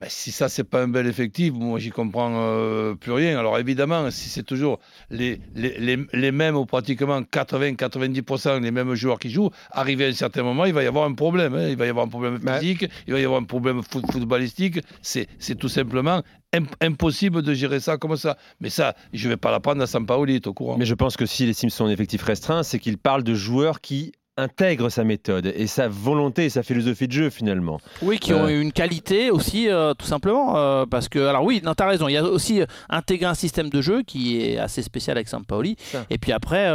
ben, 0.00 0.08
si 0.10 0.32
ça, 0.32 0.48
c'est 0.48 0.64
pas 0.64 0.82
un 0.82 0.88
bel 0.88 1.06
effectif, 1.06 1.52
moi, 1.54 1.78
j'y 1.78 1.90
comprends 1.90 2.32
euh, 2.34 2.94
plus 2.94 3.12
rien. 3.12 3.38
Alors, 3.38 3.58
évidemment, 3.58 4.10
si 4.10 4.28
c'est 4.28 4.42
toujours 4.42 4.80
les, 5.10 5.40
les, 5.54 5.78
les, 5.78 5.98
les 6.12 6.32
mêmes 6.32 6.56
ou 6.56 6.66
pratiquement 6.66 7.22
80-90% 7.22 8.60
les 8.60 8.70
mêmes 8.70 8.94
joueurs 8.94 9.18
qui 9.18 9.30
jouent, 9.30 9.50
arrivé 9.70 10.06
à 10.06 10.08
un 10.08 10.12
certain 10.12 10.42
moment, 10.42 10.64
il 10.64 10.72
va 10.74 10.82
y 10.82 10.86
avoir 10.86 11.04
un 11.04 11.14
problème. 11.14 11.54
hein. 11.54 11.68
Il 11.68 11.76
va 11.76 11.86
y 11.86 11.88
avoir 11.88 12.06
un 12.06 12.08
problème 12.08 12.38
Ouais. 12.44 12.58
physique, 12.60 12.86
il 13.06 13.12
va 13.12 13.20
y 13.20 13.24
avoir 13.24 13.40
un 13.40 13.44
problème 13.44 13.82
foot- 13.82 14.10
footballistique. 14.10 14.80
C'est 15.02 15.28
tout 15.58 15.68
simplement 15.68 16.22
imp- 16.52 16.74
impossible 16.80 17.42
de 17.42 17.54
gérer 17.54 17.80
ça 17.80 17.96
comme 17.96 18.16
ça. 18.16 18.36
Mais 18.60 18.70
ça, 18.70 18.94
je 19.12 19.26
ne 19.28 19.32
vais 19.34 19.36
pas 19.36 19.50
l'apprendre 19.50 19.82
à 19.82 19.86
Sampaoli, 19.86 20.40
tu 20.40 20.46
es 20.46 20.48
au 20.48 20.54
courant. 20.54 20.76
Mais 20.76 20.86
je 20.86 20.94
pense 20.94 21.16
que 21.16 21.26
s'il 21.26 21.48
estime 21.48 21.70
son 21.70 21.88
effectif 21.88 22.22
restreint, 22.22 22.62
c'est 22.62 22.78
qu'il 22.78 22.98
parle 22.98 23.22
de 23.22 23.34
joueurs 23.34 23.80
qui 23.80 24.12
intègrent 24.36 24.88
sa 24.88 25.04
méthode 25.04 25.46
et 25.54 25.66
sa 25.66 25.88
volonté 25.88 26.46
et 26.46 26.48
sa 26.50 26.62
philosophie 26.62 27.06
de 27.06 27.12
jeu 27.12 27.30
finalement. 27.30 27.80
Oui, 28.02 28.18
qui 28.18 28.32
ont 28.34 28.46
Euh. 28.46 28.60
une 28.60 28.72
qualité 28.72 29.30
aussi, 29.30 29.68
euh, 29.68 29.94
tout 29.94 30.06
simplement. 30.06 30.56
euh, 30.56 30.86
parce 30.86 31.08
que, 31.08 31.18
alors 31.20 31.44
oui, 31.44 31.60
non, 31.64 31.74
t'as 31.74 31.86
raison, 31.86 32.08
il 32.08 32.12
y 32.12 32.16
a 32.16 32.24
aussi 32.24 32.60
euh, 32.60 32.66
intégrer 32.90 33.26
un 33.26 33.34
système 33.34 33.68
de 33.70 33.80
jeu 33.80 34.02
qui 34.02 34.42
est 34.42 34.58
assez 34.58 34.82
spécial 34.82 35.16
avec 35.16 35.28
Sampaoli. 35.28 35.76
Ça. 35.78 36.04
Et 36.10 36.18
puis 36.18 36.32
après, 36.32 36.68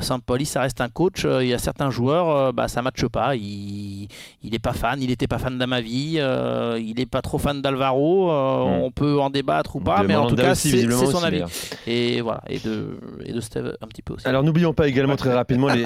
Sampaoli, 0.00 0.46
ça 0.46 0.60
reste 0.62 0.80
un 0.80 0.88
coach. 0.88 1.24
Il 1.24 1.46
y 1.48 1.54
a 1.54 1.58
certains 1.58 1.90
joueurs, 1.90 2.52
bah, 2.52 2.68
ça 2.68 2.80
ne 2.80 2.84
matche 2.84 3.06
pas. 3.06 3.34
Il 3.36 4.08
n'est 4.44 4.58
pas 4.58 4.72
fan, 4.72 5.00
il 5.02 5.08
n'était 5.08 5.26
pas 5.26 5.38
fan 5.38 5.58
d'Amavi, 5.58 6.18
il 6.78 6.94
n'est 6.96 7.06
pas 7.06 7.22
trop 7.22 7.38
fan 7.38 7.60
d'Alvaro. 7.60 8.30
euh, 8.30 8.50
Mm. 8.60 8.82
On 8.82 8.90
peut 8.90 9.20
en 9.20 9.30
débattre 9.30 9.76
ou 9.76 9.80
pas, 9.80 10.02
De 10.02 10.06
mais 10.08 10.16
en 10.16 10.26
tout 10.26 10.36
cas, 10.36 10.54
c'est 10.54 10.88
son 10.90 11.22
avis. 11.22 11.42
Et 11.86 12.20
voilà, 12.20 12.42
et 12.48 12.58
de, 12.58 12.98
et 13.24 13.32
de 13.32 13.40
Steve 13.40 13.74
un 13.80 13.86
petit 13.86 14.02
peu 14.02 14.14
aussi. 14.14 14.26
Alors 14.26 14.42
n'oublions 14.42 14.72
pas 14.74 14.86
également 14.88 15.16
très 15.16 15.32
rapidement 15.34 15.68
les, 15.68 15.84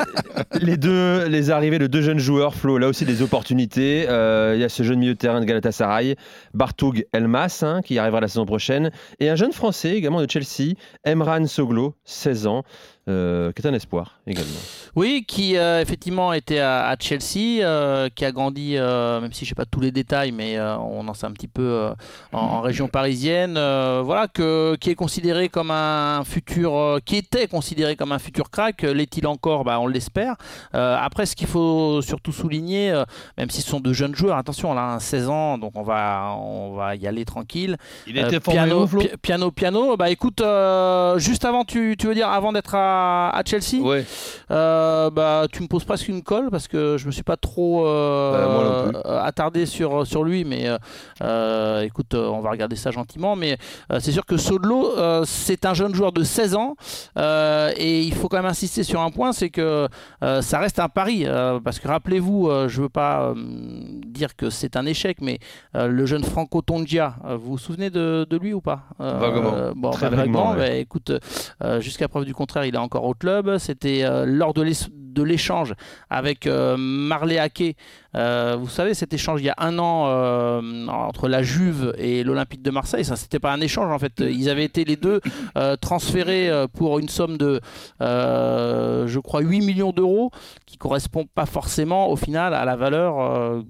les 0.60 0.73
deux 0.76 1.26
les 1.26 1.50
arrivées 1.50 1.78
de 1.78 1.86
deux 1.86 2.02
jeunes 2.02 2.18
joueurs, 2.18 2.54
Flo, 2.54 2.78
là 2.78 2.88
aussi 2.88 3.04
des 3.04 3.22
opportunités. 3.22 4.06
Euh, 4.08 4.52
il 4.54 4.60
y 4.60 4.64
a 4.64 4.68
ce 4.68 4.82
jeune 4.82 4.98
milieu 4.98 5.14
de 5.14 5.18
terrain 5.18 5.40
de 5.40 5.44
Galatasaray, 5.44 6.16
Bartoug 6.52 7.06
Elmas, 7.12 7.60
hein, 7.62 7.80
qui 7.82 7.98
arrivera 7.98 8.20
la 8.20 8.28
saison 8.28 8.46
prochaine, 8.46 8.90
et 9.20 9.28
un 9.28 9.36
jeune 9.36 9.52
français 9.52 9.96
également 9.96 10.20
de 10.20 10.30
Chelsea, 10.30 10.74
Emran 11.04 11.46
Soglo, 11.46 11.94
16 12.04 12.46
ans, 12.46 12.62
euh, 13.08 13.52
qui 13.52 13.62
est 13.62 13.68
un 13.68 13.74
espoir 13.74 14.18
également. 14.26 14.50
Oui, 14.96 15.24
qui 15.26 15.56
euh, 15.56 15.80
effectivement 15.80 16.32
était 16.32 16.58
à, 16.60 16.86
à 16.88 16.96
Chelsea, 16.98 17.62
euh, 17.62 18.08
qui 18.14 18.24
a 18.24 18.32
grandi, 18.32 18.76
euh, 18.76 19.20
même 19.20 19.32
si 19.32 19.44
je 19.44 19.50
sais 19.50 19.54
pas 19.54 19.66
tous 19.66 19.80
les 19.80 19.90
détails, 19.90 20.32
mais 20.32 20.56
euh, 20.56 20.76
on 20.78 21.06
en 21.08 21.14
sait 21.14 21.26
un 21.26 21.32
petit 21.32 21.48
peu 21.48 21.62
euh, 21.62 21.90
en, 22.32 22.38
en 22.38 22.60
région 22.60 22.88
parisienne. 22.88 23.56
euh, 23.56 24.02
voilà, 24.04 24.28
que, 24.28 24.76
qui 24.80 24.90
est 24.90 24.94
considéré 24.94 25.48
comme 25.48 25.70
un 25.70 26.22
futur, 26.24 26.74
euh, 26.76 26.98
qui 27.04 27.16
était 27.16 27.46
considéré 27.48 27.96
comme 27.96 28.12
un 28.12 28.18
futur 28.18 28.50
crack. 28.50 28.82
L'est-il 28.82 29.26
encore? 29.26 29.64
Bah, 29.64 29.78
On 29.80 29.86
l'espère. 29.86 30.36
après, 30.72 31.26
ce 31.26 31.36
qu'il 31.36 31.46
faut 31.46 32.00
surtout 32.02 32.32
souligner, 32.32 32.92
même 33.36 33.50
si 33.50 33.60
ce 33.62 33.68
sont 33.68 33.80
de 33.80 33.92
jeunes 33.92 34.14
joueurs, 34.14 34.36
attention, 34.38 34.72
là, 34.74 34.98
16 35.00 35.28
ans, 35.28 35.58
donc 35.58 35.72
on 35.74 35.82
va, 35.82 36.34
on 36.38 36.74
va 36.74 36.96
y 36.96 37.06
aller 37.06 37.24
tranquille. 37.24 37.76
Il 38.06 38.16
était 38.18 38.40
formé 38.40 38.60
piano, 38.60 38.82
où, 38.84 38.86
Flo? 38.86 39.00
pi- 39.00 39.08
piano, 39.20 39.50
piano? 39.50 39.96
Bah 39.96 40.10
écoute, 40.10 40.40
euh, 40.40 41.18
juste 41.18 41.44
avant, 41.44 41.64
tu, 41.64 41.96
tu 41.98 42.06
veux 42.06 42.14
dire 42.14 42.28
avant 42.28 42.52
d'être 42.52 42.74
à, 42.74 42.93
à 43.30 43.42
Chelsea 43.44 43.82
Ouais. 43.82 44.04
euh, 44.50 45.10
bah, 45.10 45.46
tu 45.52 45.62
me 45.62 45.68
poses 45.68 45.84
presque 45.84 46.08
une 46.08 46.22
colle 46.22 46.50
parce 46.50 46.68
que 46.68 46.96
je 46.98 47.06
me 47.06 47.10
suis 47.12 47.22
pas 47.22 47.36
trop 47.36 47.86
euh, 47.86 48.90
Bah, 48.92 49.00
euh, 49.06 49.22
attardé 49.22 49.66
sur, 49.66 50.06
sur 50.06 50.24
lui, 50.24 50.44
mais 50.44 50.68
euh, 51.22 51.80
écoute, 51.82 52.14
on 52.14 52.40
va 52.40 52.50
regarder 52.50 52.76
ça 52.76 52.90
gentiment. 52.90 53.36
Mais 53.36 53.58
c'est 53.98 54.12
sûr 54.12 54.24
que 54.26 54.36
Sodlo, 54.36 54.90
c'est 55.24 55.64
un 55.66 55.74
jeune 55.74 55.94
joueur 55.94 56.12
de 56.12 56.22
16 56.22 56.54
ans 56.56 56.74
et 57.16 58.00
il 58.02 58.14
faut 58.14 58.28
quand 58.28 58.36
même 58.38 58.46
insister 58.46 58.82
sur 58.82 59.00
un 59.00 59.10
point, 59.10 59.32
c'est 59.32 59.50
que 59.50 59.88
ça 60.20 60.58
reste 60.58 60.78
un 60.78 60.88
pari 60.88 61.26
parce 61.64 61.78
que 61.78 61.88
rappelez-vous, 61.88 62.50
je 62.68 62.82
veux 62.82 62.88
pas 62.88 63.34
dire 64.06 64.36
que 64.36 64.50
c'est 64.50 64.76
un 64.76 64.86
échec, 64.86 65.18
mais 65.20 65.38
le 65.74 66.06
jeune 66.06 66.24
Franco 66.24 66.62
Tongia, 66.62 67.16
vous 67.38 67.52
vous 67.52 67.58
souvenez 67.58 67.90
de, 67.90 68.26
de 68.28 68.36
lui 68.36 68.52
ou 68.52 68.60
pas? 68.60 68.82
Vaguement. 68.98 69.72
bon, 69.74 69.90
Très 69.90 70.10
bah, 70.10 70.16
vaguement, 70.16 70.50
ouais. 70.52 70.56
bah, 70.56 70.70
écoute, 70.70 71.12
jusqu'à 71.80 72.08
preuve 72.08 72.24
du 72.24 72.34
contraire, 72.34 72.64
il 72.64 72.74
est 72.74 72.78
encore 72.84 73.04
au 73.04 73.14
club. 73.14 73.58
C'était 73.58 74.04
euh, 74.04 74.24
lors 74.26 74.54
de 74.54 75.22
l'échange 75.22 75.74
avec 76.10 76.46
euh, 76.46 76.76
Marley 76.78 77.38
Ake. 77.38 77.76
Euh, 78.16 78.56
vous 78.58 78.68
savez, 78.68 78.94
cet 78.94 79.12
échange 79.12 79.40
il 79.40 79.46
y 79.46 79.50
a 79.50 79.54
un 79.58 79.78
an 79.78 80.04
euh, 80.06 80.86
entre 80.86 81.28
la 81.28 81.42
Juve 81.42 81.94
et 81.98 82.22
l'Olympique 82.22 82.62
de 82.62 82.70
Marseille, 82.70 83.04
ça 83.04 83.16
c'était 83.16 83.40
pas 83.40 83.52
un 83.52 83.60
échange 83.60 83.92
en 83.92 83.98
fait. 83.98 84.12
Ils 84.20 84.48
avaient 84.48 84.64
été 84.64 84.84
les 84.84 84.96
deux 84.96 85.20
euh, 85.56 85.76
transférés 85.76 86.50
pour 86.74 86.98
une 86.98 87.08
somme 87.08 87.36
de, 87.36 87.60
je 88.00 89.18
crois, 89.18 89.40
8 89.40 89.60
millions 89.60 89.92
d'euros, 89.92 90.30
qui 90.66 90.76
correspond 90.76 91.24
pas 91.26 91.46
forcément 91.46 92.08
au 92.08 92.16
final 92.16 92.54
à 92.54 92.64
la 92.64 92.76
valeur 92.76 93.64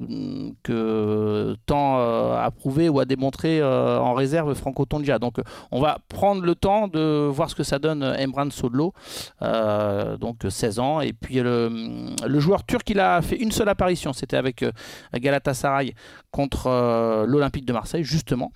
que 0.62 1.56
tant 1.66 1.98
a 1.98 2.50
prouvé 2.50 2.88
ou 2.88 3.00
a 3.00 3.04
démontré 3.04 3.62
en 3.62 4.14
réserve 4.14 4.54
Franco 4.54 4.84
Tongia. 4.84 5.18
Donc 5.18 5.36
on 5.70 5.80
va 5.80 5.98
prendre 6.08 6.42
le 6.42 6.54
temps 6.54 6.88
de 6.88 7.26
voir 7.28 7.50
ce 7.50 7.54
que 7.54 7.62
ça 7.62 7.78
donne 7.78 8.02
Emran 8.18 8.50
Sodlo, 8.50 8.92
donc 9.40 10.42
16 10.48 10.78
ans. 10.78 11.00
Et 11.00 11.12
puis 11.12 11.36
le, 11.36 11.70
le 12.26 12.40
joueur 12.40 12.64
turc, 12.64 12.88
il 12.90 13.00
a 13.00 13.22
fait 13.22 13.36
une 13.36 13.52
seule 13.52 13.68
apparition, 13.68 14.12
c'était 14.12 14.33
avec 14.36 14.62
euh, 14.62 14.70
Galatasaray 15.14 15.94
contre 16.30 16.66
euh, 16.68 17.26
l'Olympique 17.26 17.64
de 17.64 17.72
Marseille, 17.72 18.04
justement. 18.04 18.52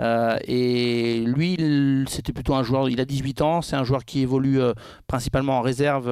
Euh, 0.00 0.36
et 0.46 1.20
lui, 1.26 1.54
il- 1.58 2.04
c'était 2.08 2.32
plutôt 2.32 2.54
un 2.54 2.62
joueur, 2.62 2.88
il 2.88 3.00
a 3.00 3.04
18 3.04 3.40
ans, 3.42 3.62
c'est 3.62 3.76
un 3.76 3.84
joueur 3.84 4.04
qui 4.04 4.20
évolue 4.22 4.60
principalement 5.06 5.58
en 5.58 5.62
réserve 5.62 6.08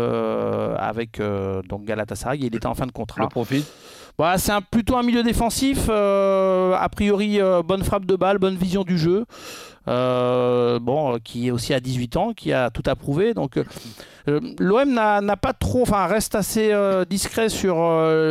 avec 0.79 1.21
donc 1.69 1.85
Galatasaray. 1.85 2.39
Il 2.41 2.55
était 2.57 2.67
en 2.67 2.75
fin 2.75 2.87
de 2.87 2.93
contrat. 2.93 3.23
Le 3.23 3.29
profit. 3.29 3.65
Bah, 4.17 4.39
c'est 4.39 4.53
un, 4.53 4.61
plutôt 4.63 4.97
un 4.97 5.03
milieu 5.03 5.23
défensif. 5.25 5.87
euh, 5.89 6.75
a 6.79 6.89
priori, 6.89 7.41
euh, 7.41 7.63
bonne 7.63 7.83
frappe 7.83 8.07
de 8.07 8.15
balle, 8.15 8.39
bonne 8.39 8.55
vision 8.57 8.85
du 8.85 8.97
jeu. 8.97 9.25
Euh, 9.87 10.79
bon, 10.79 11.15
euh, 11.15 11.19
qui 11.23 11.49
est 11.49 11.51
aussi 11.51 11.75
à 11.75 11.81
18 11.81 12.17
ans, 12.17 12.33
qui 12.33 12.53
a 12.53 12.71
tout 12.71 12.83
approuvé. 12.87 13.35
Donc, 13.35 13.59
euh, 13.59 14.41
l'OM 14.59 14.95
n'a 14.95 15.37
pas 15.37 15.53
trop, 15.53 15.83
enfin, 15.83 16.07
reste 16.07 16.35
assez 16.35 16.73
discret 17.09 17.49
sur 17.49 17.77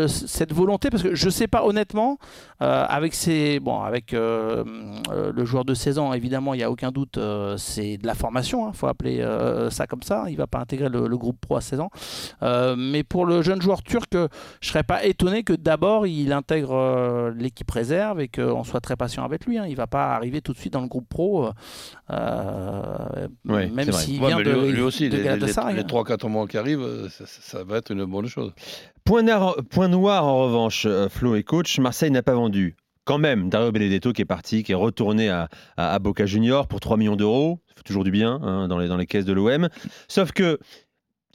cette 0.07 0.53
volonté 0.53 0.89
parce 0.89 1.03
que 1.03 1.13
je 1.13 1.29
sais 1.29 1.47
pas 1.47 1.65
honnêtement, 1.65 2.17
avec 2.59 3.13
ses, 3.13 3.59
bon, 3.59 3.81
avec 3.81 4.13
le 4.13 5.45
joueur 5.45 5.65
de 5.65 5.75
16 5.75 5.99
ans, 5.99 6.13
évidemment, 6.13 6.55
il 6.55 6.57
n'y 6.57 6.63
a 6.63 6.71
aucun 6.71 6.91
doute, 6.91 7.19
c'est 7.57 7.97
de 7.97 8.07
la 8.07 8.15
formation. 8.15 8.69
Il 8.69 8.75
faut 8.75 8.87
appeler 8.87 9.23
ça 9.69 9.85
comme 9.85 10.01
ça. 10.01 10.25
Il 10.29 10.37
va 10.37 10.47
pas 10.47 10.59
intégrer 10.59 10.89
le, 10.89 11.17
groupe 11.17 11.39
pro 11.39 11.57
à 11.57 11.61
16 11.61 11.79
ans. 11.81 11.91
Mais 12.75 13.03
pour 13.03 13.27
le 13.27 13.43
jeune 13.43 13.61
joueur 13.61 13.83
turc, 13.83 14.15
je 14.61 14.67
serais 14.67 14.83
pas 14.83 15.03
étonné 15.03 15.43
que 15.43 15.53
d'abord 15.53 16.07
il 16.07 16.33
intègre 16.33 17.31
l'équipe 17.37 17.69
réserve 17.69 18.19
et 18.19 18.29
qu'on 18.29 18.63
soit 18.63 18.81
très 18.81 18.95
patient 18.95 19.23
avec 19.23 19.45
lui. 19.45 19.59
Hein. 19.59 19.65
Il 19.69 19.75
va 19.75 19.85
pas 19.85 20.15
arriver 20.15 20.41
tout 20.41 20.53
de 20.53 20.57
suite 20.57 20.73
dans 20.73 20.81
le 20.81 20.87
groupe 20.87 21.07
pro, 21.07 21.42
euh, 21.43 23.27
euh, 23.49 23.67
même 23.71 23.91
s'il 23.91 24.19
vient 24.19 24.37
mais 24.37 24.43
de, 24.43 24.51
lui, 24.51 24.71
lui 24.71 24.81
aussi, 24.81 25.09
de 25.09 25.11
les, 25.11 25.17
les, 25.19 25.23
Galatasaray, 25.25 25.75
les 25.75 25.81
hein. 25.81 25.85
3-4 25.87 26.27
mois 26.29 26.47
qui 26.47 26.57
arrivent, 26.57 26.81
euh, 26.81 27.09
ça, 27.09 27.25
ça- 27.25 27.41
ça 27.41 27.63
va 27.63 27.77
être 27.77 27.91
une 27.91 28.05
bonne 28.05 28.27
chose. 28.27 28.51
Point 29.03 29.23
noir, 29.23 29.55
point 29.69 29.87
noir, 29.87 30.25
en 30.25 30.43
revanche, 30.45 30.85
euh, 30.85 31.09
Flo 31.09 31.35
et 31.35 31.43
coach, 31.43 31.79
Marseille 31.79 32.11
n'a 32.11 32.23
pas 32.23 32.35
vendu. 32.35 32.75
Quand 33.05 33.17
même, 33.17 33.49
Dario 33.49 33.71
Benedetto 33.71 34.13
qui 34.13 34.21
est 34.21 34.25
parti, 34.25 34.63
qui 34.63 34.71
est 34.71 34.75
retourné 34.75 35.29
à, 35.29 35.49
à- 35.75 35.93
à 35.93 35.99
Boca 35.99 36.25
Junior 36.25 36.67
pour 36.67 36.79
3 36.79 36.95
millions 36.97 37.17
d'euros. 37.17 37.59
Ça 37.67 37.75
fait 37.75 37.83
toujours 37.83 38.03
du 38.05 38.11
bien 38.11 38.39
hein, 38.41 38.67
dans, 38.69 38.77
les, 38.77 38.87
dans 38.87 38.95
les 38.97 39.05
caisses 39.07 39.25
de 39.25 39.33
l'OM. 39.33 39.67
Sauf 40.07 40.31
que, 40.31 40.57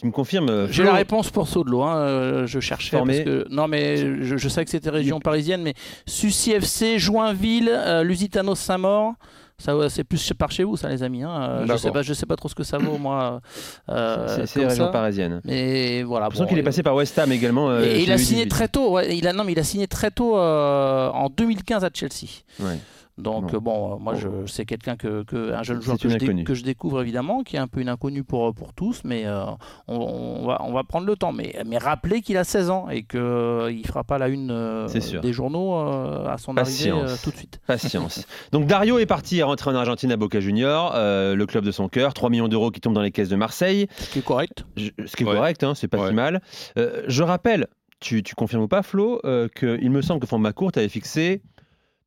tu 0.01 0.07
me 0.07 0.13
confirmes, 0.13 0.69
J'ai 0.71 0.85
la 0.85 0.95
réponse 0.95 1.29
pour 1.31 1.49
Sodlo. 1.49 1.83
Hein. 1.83 2.47
je 2.47 2.61
cherchais 2.61 2.97
Formé. 2.97 3.25
parce 3.25 3.25
que 3.25 3.47
non, 3.53 3.67
mais 3.67 3.97
je, 4.25 4.37
je 4.37 4.49
sais 4.49 4.65
que 4.65 4.71
c'était 4.71 4.91
région 4.91 5.19
parisienne, 5.19 5.61
mais 5.61 5.75
Sucy 6.07 6.53
FC, 6.53 6.99
Joinville, 7.01 7.69
euh, 7.71 8.05
Lusitano 8.05 8.55
Saint-Maur. 8.55 9.15
Ça, 9.61 9.75
c'est 9.89 10.05
plus 10.05 10.33
par 10.39 10.53
chez 10.53 10.63
vous, 10.63 10.77
ça, 10.77 10.89
les 10.89 11.03
amis. 11.03 11.25
hein. 11.25 11.31
Euh, 11.63 11.67
Je 11.67 11.77
sais 11.77 11.91
pas, 11.91 12.03
je 12.03 12.15
sais 12.15 12.27
pas 12.27 12.37
trop 12.37 12.49
ce 12.49 12.55
que 12.55 12.63
ça 12.63 12.79
vaut, 12.79 12.97
moi. 12.97 13.41
euh, 13.89 14.47
c'est 14.47 14.65
région 14.67 14.87
ça. 14.87 14.93
parisienne. 14.93 15.41
Mais 15.45 16.05
voilà. 16.05 16.29
Bon, 16.29 16.47
qu'il 16.47 16.59
est 16.59 16.63
passé 16.63 16.85
par 16.85 16.95
West 16.95 17.19
Ham 17.19 17.33
également. 17.33 17.69
euh, 17.71 17.83
Et 17.83 18.03
il 18.05 18.13
a 18.13 18.19
signé 18.19 18.45
18. 18.45 18.49
très 18.51 18.69
tôt. 18.69 18.93
ouais, 18.93 19.17
il 19.17 19.27
a, 19.27 19.33
non, 19.33 19.43
mais 19.43 19.53
il 19.53 19.59
a 19.59 19.65
signé 19.65 19.89
très 19.89 20.13
tôt 20.13 20.39
euh, 20.39 21.09
en 21.11 21.29
2015 21.29 21.85
à 21.85 21.91
Chelsea. 21.93 22.43
Ouais. 22.61 22.79
Donc 23.19 23.53
Bon. 23.53 23.61
bon, 23.61 23.99
moi 23.99 24.15
je 24.15 24.29
c'est 24.47 24.65
quelqu'un 24.65 24.97
que, 24.97 25.25
que- 25.25 25.53
un 25.53 25.63
jeune 25.65 25.83
joueur 25.83 25.99
que 25.99 26.09
je, 26.09 26.17
dé- 26.17 26.25
inconnue. 26.27 26.45
que 26.45 26.55
je 26.55 26.63
découvre 26.63 27.03
évidemment, 27.03 27.43
qui 27.43 27.57
est 27.57 27.59
un 27.59 27.67
peu 27.67 27.81
une 27.81 27.89
inconnue 27.89 28.23
pour 28.23 28.55
pour 28.55 28.73
tous, 28.73 29.03
mais 29.05 29.27
euh, 29.27 29.45
on, 29.89 29.97
on 29.97 30.47
va 30.47 30.63
on 30.65 30.73
va 30.73 30.85
prendre 30.85 31.07
le 31.07 31.17
temps. 31.17 31.33
Mais 31.33 31.55
mais 31.67 31.79
rappelez 31.79 32.21
qu'il 32.23 32.37
a 32.37 32.45
16 32.45 32.71
ans 32.71 32.89
et 32.89 33.03
que 33.03 33.19
euh, 33.19 33.73
il 33.73 33.87
fera 33.87 34.05
pas 34.05 34.19
la 34.19 34.29
une 34.29 34.51
euh, 34.53 34.87
C'est 34.89 35.01
sûr. 35.01 35.21
des 35.21 35.33
journaux 35.33 35.75
euh, 35.77 36.29
à 36.29 36.39
son 36.39 36.57
arrivée 36.57 36.91
Patience. 36.91 37.11
euh, 37.11 37.17
tout 37.25 37.31
de 37.31 37.37
suite. 37.37 37.61
Patience. 37.67 38.25
Donc 38.53 38.67
Dario 38.67 38.99
est 38.99 39.07
parti 39.07 39.43
à 39.43 39.47
rentrer 39.47 39.71
en 39.71 39.75
Argentine 39.75 40.13
à 40.13 40.17
Boca 40.17 40.39
Junior, 40.41 40.93
euh, 40.95 41.35
le 41.35 41.47
club 41.47 41.65
de 41.65 41.73
son 41.73 41.89
cœur, 41.89 42.15
3 42.15 42.31
millions 42.31 42.49
d'euros 42.49 42.71
qui 42.71 42.81
tombent 42.81 42.95
dans 42.95 43.03
les 43.03 43.11
caisses 43.11 43.29
de 43.31 43.37
Marseille. 43.37 43.89
Ce 43.99 44.11
qui 44.11 44.21
est 44.21 44.25
correct. 44.25 44.65
Je- 44.77 44.91
ce 45.07 45.17
qui 45.17 45.25
est 45.25 45.27
Ouais. 45.27 45.35
correct, 45.35 45.65
hein, 45.65 45.75
c'est 45.75 45.89
pas 45.89 45.99
Ouais. 45.99 46.09
si 46.11 46.15
mal. 46.15 46.41
Euh, 46.79 47.03
je 47.09 47.23
rappelle, 47.25 47.67
tu, 48.01 48.23
tu 48.23 48.37
confirmes 48.37 48.63
ou 48.63 48.69
pas, 48.69 48.83
Flo, 48.85 49.21
euh, 49.25 49.49
qu'il 49.49 49.91
me 49.91 50.03
semble 50.03 50.21
que 50.21 50.27
Franck 50.27 50.41
McCourt 50.43 50.71
avait 50.77 50.89
fixé 50.89 51.43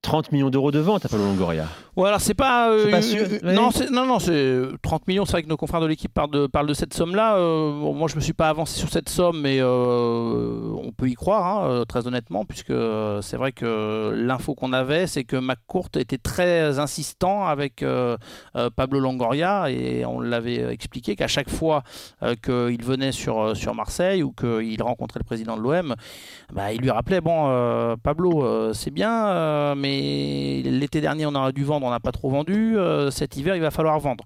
30 0.01 0.31
millions 0.31 0.49
d'euros 0.49 0.71
de 0.71 0.79
vente 0.79 1.05
à 1.05 1.09
Palo 1.09 1.23
Longoria. 1.23 1.65
Ouais, 1.95 2.07
alors 2.07 2.21
c'est 2.21 2.33
pas. 2.33 2.71
euh, 2.71 2.89
pas 2.89 2.97
euh, 2.97 3.01
sûr, 3.01 3.27
euh. 3.43 3.53
Non, 3.53 3.69
c'est- 3.69 3.89
non, 3.91 4.05
non, 4.05 4.17
c'est 4.17 4.61
30 4.81 5.07
millions. 5.07 5.25
C'est 5.25 5.33
vrai 5.33 5.43
que 5.43 5.47
nos 5.49 5.57
confrères 5.57 5.81
de 5.81 5.85
l'équipe 5.85 6.11
parlent 6.11 6.31
de, 6.31 6.47
parlent 6.47 6.65
de 6.67 6.73
cette 6.73 6.93
somme-là. 6.93 7.35
Euh, 7.35 7.71
bon, 7.79 7.93
moi, 7.93 8.07
je 8.07 8.15
me 8.15 8.21
suis 8.21 8.33
pas 8.33 8.49
avancé 8.49 8.79
sur 8.79 8.89
cette 8.89 9.09
somme, 9.09 9.41
mais 9.41 9.57
euh, 9.59 10.73
on 10.83 10.91
peut 10.91 11.07
y 11.09 11.13
croire, 11.13 11.45
hein, 11.45 11.67
euh, 11.69 11.85
très 11.85 12.07
honnêtement, 12.07 12.45
puisque 12.45 12.71
euh, 12.71 13.21
c'est 13.21 13.37
vrai 13.37 13.51
que 13.51 14.11
l'info 14.15 14.55
qu'on 14.55 14.73
avait, 14.73 15.05
c'est 15.05 15.23
que 15.23 15.35
McCourt 15.35 15.89
était 15.97 16.17
très 16.17 16.79
insistant 16.79 17.45
avec 17.45 17.83
euh, 17.83 18.17
euh, 18.55 18.69
Pablo 18.75 18.99
Longoria, 18.99 19.69
et 19.69 20.03
on 20.05 20.19
l'avait 20.19 20.73
expliqué 20.73 21.15
qu'à 21.15 21.27
chaque 21.27 21.49
fois 21.49 21.83
euh, 22.23 22.35
qu'il 22.41 22.83
venait 22.83 23.11
sur, 23.11 23.39
euh, 23.39 23.53
sur 23.53 23.75
Marseille 23.75 24.23
ou 24.23 24.31
qu'il 24.31 24.81
rencontrait 24.81 25.19
le 25.19 25.25
président 25.25 25.57
de 25.57 25.61
l'OM, 25.61 25.95
bah, 26.53 26.73
il 26.73 26.81
lui 26.81 26.89
rappelait 26.89 27.21
bon, 27.21 27.49
euh, 27.49 27.95
Pablo, 28.01 28.43
euh, 28.45 28.73
c'est 28.73 28.91
bien, 28.91 29.27
euh, 29.27 29.75
mais 29.91 30.61
l'été 30.63 31.01
dernier, 31.01 31.25
on 31.25 31.35
aurait 31.35 31.51
dû 31.53 31.63
vendre, 31.63 31.85
on 31.85 31.89
n'a 31.89 31.99
pas 31.99 32.11
trop 32.11 32.29
vendu. 32.29 32.77
euh, 32.77 33.11
cet 33.11 33.37
hiver, 33.37 33.55
il 33.55 33.61
va 33.61 33.71
falloir 33.71 33.99
vendre. 33.99 34.23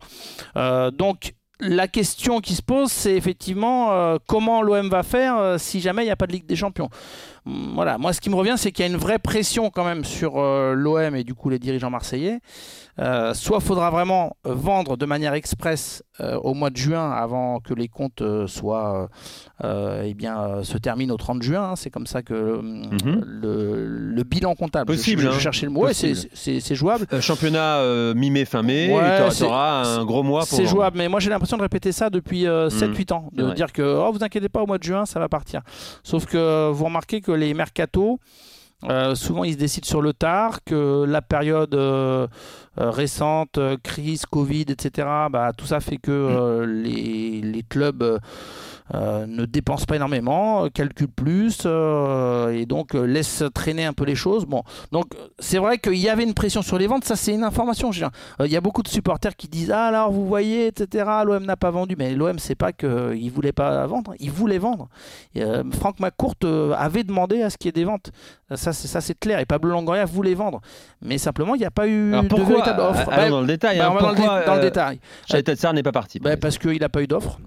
Euh, 0.58 0.92
donc, 0.92 1.34
la 1.60 1.88
question 1.88 2.42
qui 2.42 2.54
se 2.54 2.62
pose, 2.62 2.92
c'est 2.92 3.16
effectivement 3.16 3.92
euh, 3.92 4.18
comment 4.28 4.62
l'OM 4.62 4.90
va 4.90 5.04
faire 5.04 5.60
si 5.60 5.80
jamais 5.80 6.04
il 6.04 6.06
n'y 6.06 6.12
a 6.12 6.16
pas 6.16 6.28
de 6.28 6.34
Ligue 6.34 6.46
des 6.46 6.56
Champions? 6.56 6.90
Hum, 7.46 7.72
Voilà, 7.76 7.98
moi 7.98 8.12
ce 8.14 8.22
qui 8.22 8.30
me 8.30 8.36
revient, 8.36 8.56
c'est 8.58 8.72
qu'il 8.72 8.86
y 8.86 8.88
a 8.88 8.92
une 8.92 8.98
vraie 8.98 9.20
pression 9.20 9.70
quand 9.70 9.84
même 9.86 10.04
sur 10.04 10.38
euh, 10.40 10.74
l'OM 10.74 11.16
et 11.16 11.24
du 11.24 11.34
coup 11.36 11.50
les 11.50 11.60
dirigeants 11.60 11.90
marseillais. 11.92 12.40
Euh, 12.98 13.34
soit 13.34 13.60
faudra 13.60 13.90
vraiment 13.90 14.38
euh, 14.48 14.54
vendre 14.54 14.96
de 14.96 15.06
manière 15.06 15.34
express 15.34 16.02
euh, 16.22 16.38
au 16.38 16.54
mois 16.54 16.70
de 16.70 16.78
juin 16.78 17.12
avant 17.12 17.60
que 17.60 17.74
les 17.74 17.90
comptes 17.90 18.24
soient, 18.48 19.10
eh 19.62 20.14
bien, 20.14 20.64
se 20.64 20.78
terminent 20.78 21.14
au 21.14 21.18
30 21.18 21.42
juin. 21.44 21.72
hein. 21.72 21.76
C'est 21.76 21.90
comme 21.90 22.08
ça 22.08 22.22
que 22.24 22.34
Mhm. 22.62 23.22
le, 23.26 23.86
le 23.86 24.24
bilan 24.24 24.56
comptable. 24.56 24.94
je- 24.94 24.98
Possible, 24.98 25.22
Je, 25.24 25.28
hein. 25.28 25.40
cherchais 25.40 25.66
le 25.66 25.72
mot. 25.74 25.84
Ouais, 25.84 25.94
c'est- 25.94 26.74
jouable. 26.76 27.06
Championnat 27.22 27.82
mi-mai, 28.16 28.46
fin 28.46 28.62
mai, 28.62 28.90
Ouais, 28.94 29.30
tu 29.36 29.44
auras 29.44 29.84
un 29.86 30.06
gros 30.06 30.24
mois 30.24 30.40
pour 30.46 30.48
C'est 30.58 30.66
jouable, 30.66 30.98
mais 30.98 31.10
moi 31.10 31.20
j'ai 31.20 31.30
l'impression 31.30 31.58
de 31.58 31.62
répéter 31.64 31.92
ça 31.92 32.10
depuis 32.10 32.48
euh, 32.48 32.70
7-8 32.70 33.12
ans. 33.12 33.30
c'est 33.36 33.44
De 33.44 33.52
dire 33.54 33.74
que, 33.74 33.82
oh, 33.82 34.12
vous 34.14 34.24
inquiétez 34.24 34.48
pas, 34.50 34.62
au 34.64 34.68
mois 34.68 34.78
de 34.78 34.84
juin, 34.84 35.06
ça 35.06 35.20
va 35.20 35.28
partir. 35.28 35.62
Sauf 36.04 36.26
que 36.26 36.70
vous 36.72 36.86
remarquez 36.86 37.20
que 37.22 37.32
les 37.36 37.54
mercatos, 37.54 38.20
euh, 38.84 39.16
souvent 39.16 39.44
ils 39.44 39.54
se 39.54 39.58
décident 39.58 39.88
sur 39.88 40.02
le 40.02 40.14
tard, 40.14 40.64
que 40.64 41.06
la 41.06 41.22
période 41.22 41.74
euh, 41.74 42.28
euh, 42.80 42.90
récentes, 42.92 43.58
euh, 43.58 43.78
crise, 43.82 44.26
Covid, 44.26 44.66
etc., 44.70 45.08
bah, 45.32 45.52
tout 45.58 45.66
ça 45.66 45.80
fait 45.80 45.98
que 45.98 46.12
euh, 46.12 46.66
les, 46.66 47.42
les 47.42 47.64
clubs 47.64 48.20
ne 48.94 49.46
dépensent 49.46 49.86
pas 49.86 49.96
énormément, 49.96 50.66
euh, 50.66 50.70
calculent 50.70 51.08
plus 51.08 51.64
euh, 51.66 52.50
et 52.52 52.66
donc 52.68 52.94
euh, 52.94 53.04
laissent 53.06 53.44
traîner 53.54 53.84
un 53.86 53.94
peu 53.94 54.06
les 54.06 54.14
choses. 54.16 54.46
Bon, 54.46 54.62
donc 54.92 55.08
euh, 55.16 55.28
c'est 55.40 55.58
vrai 55.58 55.80
qu'il 55.80 55.96
y 55.98 56.08
avait 56.08 56.24
une 56.24 56.34
pression 56.36 56.62
sur 56.62 56.78
les 56.78 56.86
ventes, 56.88 57.04
ça 57.04 57.16
c'est 57.16 57.34
une 57.34 57.44
information. 57.44 57.90
Euh, 57.92 58.46
Il 58.46 58.52
y 58.52 58.56
a 58.56 58.62
beaucoup 58.62 58.84
de 58.84 58.88
supporters 58.88 59.36
qui 59.36 59.48
disent 59.48 59.72
ah, 59.72 59.88
alors 59.88 60.12
vous 60.12 60.28
voyez, 60.28 60.68
etc. 60.68 61.06
L'OM 61.26 61.44
n'a 61.46 61.58
pas 61.58 61.72
vendu, 61.72 61.96
mais 61.98 62.14
l'OM 62.14 62.38
c'est 62.38 62.54
pas 62.56 62.72
qu'il 62.74 63.32
voulait 63.32 63.52
pas 63.54 63.88
vendre, 63.88 64.14
il 64.20 64.30
voulait 64.32 64.60
vendre. 64.60 64.88
Et, 65.34 65.44
euh, 65.44 65.64
Franck 65.72 66.00
McCourt 66.00 66.36
euh, 66.44 66.74
avait 66.78 67.04
demandé 67.04 67.42
à 67.42 67.50
ce 67.50 67.58
qu'il 67.58 67.68
y 67.68 67.70
ait 67.70 67.72
des 67.72 67.86
ventes. 67.86 68.12
Ça 68.54 68.72
c'est 68.72 68.88
ça 68.88 69.02
c'est 69.02 69.18
clair. 69.20 69.40
Et 69.40 69.46
Pablo 69.46 69.72
Longoria 69.72 70.06
voulait 70.06 70.36
vendre, 70.36 70.62
mais 71.02 71.18
simplement 71.18 71.56
il 71.56 71.60
n'y 71.60 71.66
a 71.66 71.72
pas 71.72 71.88
eu 71.88 72.14
Alors 72.14 72.24
de 72.26 72.44
véritable 72.44 72.82
offre. 72.82 73.10
Allons 73.10 73.24
Bah, 73.24 73.30
dans 73.30 73.42
le 73.42 73.48
détail. 73.48 73.80
bah, 73.80 73.88
hein. 73.90 73.98
dans 74.00 74.12
le, 74.12 74.46
dans 74.46 74.56
euh, 74.58 74.62
détail. 74.62 75.00
N'est 75.74 75.84
pas 75.84 75.92
parti. 75.92 76.20
par 76.20 76.26
Bah, 76.26 76.30
exemple 76.34 76.42
parce 76.42 76.58
qu'il 76.60 76.80
n'a 76.80 76.90
pas 76.90 77.02
eu 77.02 77.08
d'offre. 77.08 77.40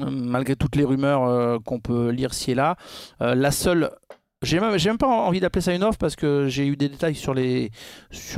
Euh, 0.00 0.10
Malgré 0.10 0.56
toutes 0.56 0.76
les 0.76 0.84
rumeurs 0.84 1.24
euh, 1.24 1.58
qu'on 1.58 1.80
peut 1.80 2.10
lire 2.10 2.34
ci 2.34 2.52
et 2.52 2.54
là. 2.54 2.76
Euh, 3.20 3.34
la 3.34 3.50
seule. 3.50 3.90
J'ai 4.42 4.58
même, 4.58 4.98
pas 4.98 5.06
envie 5.06 5.38
d'appeler 5.38 5.62
ça 5.62 5.72
une 5.72 5.84
offre 5.84 5.98
parce 5.98 6.16
que 6.16 6.48
j'ai 6.48 6.66
eu 6.66 6.76
des 6.76 6.88
détails 6.88 7.14
sur, 7.14 7.32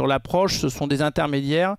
l'approche. 0.06 0.58
Ce 0.58 0.68
sont 0.68 0.86
des 0.86 1.00
intermédiaires 1.00 1.76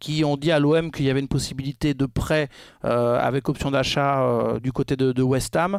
qui 0.00 0.22
ont 0.22 0.36
dit 0.36 0.52
à 0.52 0.58
l'OM 0.58 0.90
qu'il 0.90 1.06
y 1.06 1.10
avait 1.10 1.20
une 1.20 1.28
possibilité 1.28 1.94
de 1.94 2.04
prêt 2.04 2.50
avec 2.82 3.48
option 3.48 3.70
d'achat 3.70 4.58
du 4.62 4.70
côté 4.70 4.96
de, 4.96 5.22
West 5.22 5.56
Ham. 5.56 5.78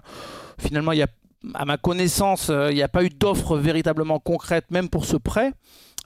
Finalement, 0.57 0.93
à 1.53 1.65
ma 1.65 1.77
connaissance, 1.77 2.49
il 2.49 2.73
n'y 2.73 2.81
a 2.81 2.87
pas 2.87 3.03
eu 3.03 3.09
d'offre 3.09 3.55
véritablement 3.55 4.17
concrète, 4.17 4.71
même 4.71 4.89
pour 4.89 5.05
ce 5.05 5.17
prêt. 5.17 5.53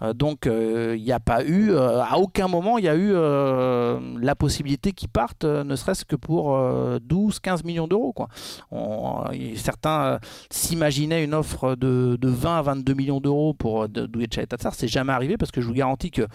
Euh, 0.02 0.14
donc 0.14 0.48
euh, 0.48 0.96
il 0.98 1.04
n'y 1.04 1.12
a 1.12 1.20
pas 1.20 1.44
eu, 1.44 1.72
euh, 1.72 2.02
à 2.02 2.18
aucun 2.18 2.48
moment 2.48 2.78
il 2.78 2.86
y 2.86 2.88
a 2.90 2.96
eu 2.96 3.12
euh, 3.14 4.00
la 4.22 4.36
possibilité 4.36 4.92
qu'ils 4.94 5.10
partent, 5.10 5.44
euh, 5.44 5.64
ne 5.64 5.76
serait-ce 5.76 6.06
que 6.06 6.16
pour 6.16 6.58
12-15 6.58 7.66
millions 7.66 7.88
d'euros. 7.88 8.14
Quoi. 8.14 8.28
Euh, 8.74 9.54
certains 9.56 10.02
euh, 10.04 10.20
s'imaginaient 10.52 11.24
une 11.24 11.34
offre 11.34 11.76
de, 11.76 12.18
de 12.20 12.28
20 12.30 12.58
à 12.60 12.62
22 12.62 12.94
millions 12.94 13.20
d'euros 13.20 13.54
pour 13.54 13.84
euh, 13.84 13.88
de- 13.88 14.06
Douye 14.06 14.28
Tatsar. 14.28 14.74
C'est 14.74 14.88
jamais 14.88 15.14
arrivé 15.14 15.38
parce 15.38 15.52
que 15.52 15.62
je 15.62 15.68
vous 15.68 15.74
garantis 15.74 16.12
que 16.12 16.28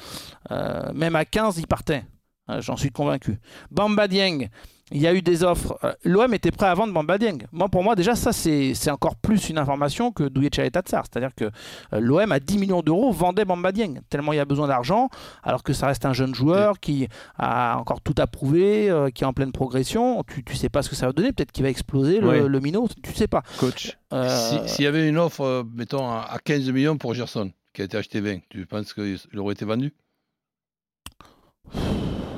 euh, 0.51 0.93
même 0.95 1.17
à 1.17 1.25
15 1.25 1.59
ils 1.59 1.67
partaient. 1.67 2.05
Euh, 2.51 2.61
J'en 2.61 2.77
suis 2.77 2.91
convaincu. 2.91 3.39
Bamba 3.71 4.07
Dieng, 4.07 4.49
il 4.95 5.03
y 5.03 5.07
a 5.07 5.13
eu 5.13 5.21
des 5.21 5.43
offres. 5.45 5.77
Euh, 5.85 5.93
L'OM 6.05 6.33
était 6.33 6.51
prêt 6.51 6.67
à 6.67 6.75
vendre 6.75 6.95
Bamba 6.95 7.19
Dieng. 7.19 7.39
Moi, 7.53 7.69
pour 7.69 7.83
moi, 7.83 7.95
déjà, 7.97 8.15
ça, 8.15 8.33
c'est 8.33 8.91
encore 8.91 9.17
plus 9.17 9.51
une 9.51 9.59
information 9.59 10.13
que 10.13 10.23
Douye 10.25 10.49
Tatsar. 10.51 11.05
C'est-à-dire 11.05 11.35
que 11.37 11.45
euh, 11.45 12.01
l'OM, 12.01 12.31
à 12.33 12.41
10 12.41 12.59
millions 12.59 12.81
d'euros, 12.81 13.11
vendait 13.13 13.45
Bamba 13.45 13.73
Dieng. 13.73 14.01
Tellement 14.09 14.33
il 14.33 14.37
y 14.37 14.41
a 14.41 14.45
besoin 14.45 14.69
d'argent, 14.69 15.09
alors 15.43 15.63
que 15.63 15.73
ça 15.73 15.89
reste 15.89 16.07
un 16.07 16.13
jeune 16.13 16.35
joueur 16.35 16.81
qui 16.81 17.09
a 17.39 17.77
encore 17.79 18.01
tout 18.01 18.15
à 18.19 18.27
prouver, 18.27 18.89
euh, 18.89 19.11
qui 19.11 19.25
est 19.25 19.27
en 19.27 19.33
pleine 19.33 19.53
progression. 19.53 20.23
Tu, 20.25 20.43
tu 20.45 20.55
sais 20.57 20.69
pas 20.69 20.83
ce 20.83 20.89
que 20.89 20.97
ça 20.97 21.07
va 21.07 21.13
donner. 21.13 21.33
Peut-être 21.33 21.53
qu'il 21.53 21.65
va 21.65 21.71
exploser 21.71 22.21
le, 22.21 22.29
Oui. 22.45 22.49
le 22.49 22.61
minot. 22.61 22.89
Tu 23.03 23.13
sais 23.15 23.29
pas. 23.29 23.43
Coach. 23.59 23.99
Euh, 24.13 24.29
Si- 24.29 24.75
S'il 24.77 24.85
y 24.85 24.89
avait 24.89 25.09
une 25.09 25.19
offre, 25.19 25.65
mettons, 25.75 26.09
à 26.09 26.21
à 26.31 26.39
15 26.39 26.71
millions 26.71 26.97
pour 26.97 27.15
Gerson, 27.15 27.51
qui 27.73 27.83
a 27.83 27.85
été 27.85 27.97
acheté 27.97 28.21
20, 28.21 28.39
tu 28.49 28.65
penses 28.67 28.93
qu'il 28.95 29.19
aurait 29.39 29.55
été 29.55 29.65
vendu? 29.65 29.93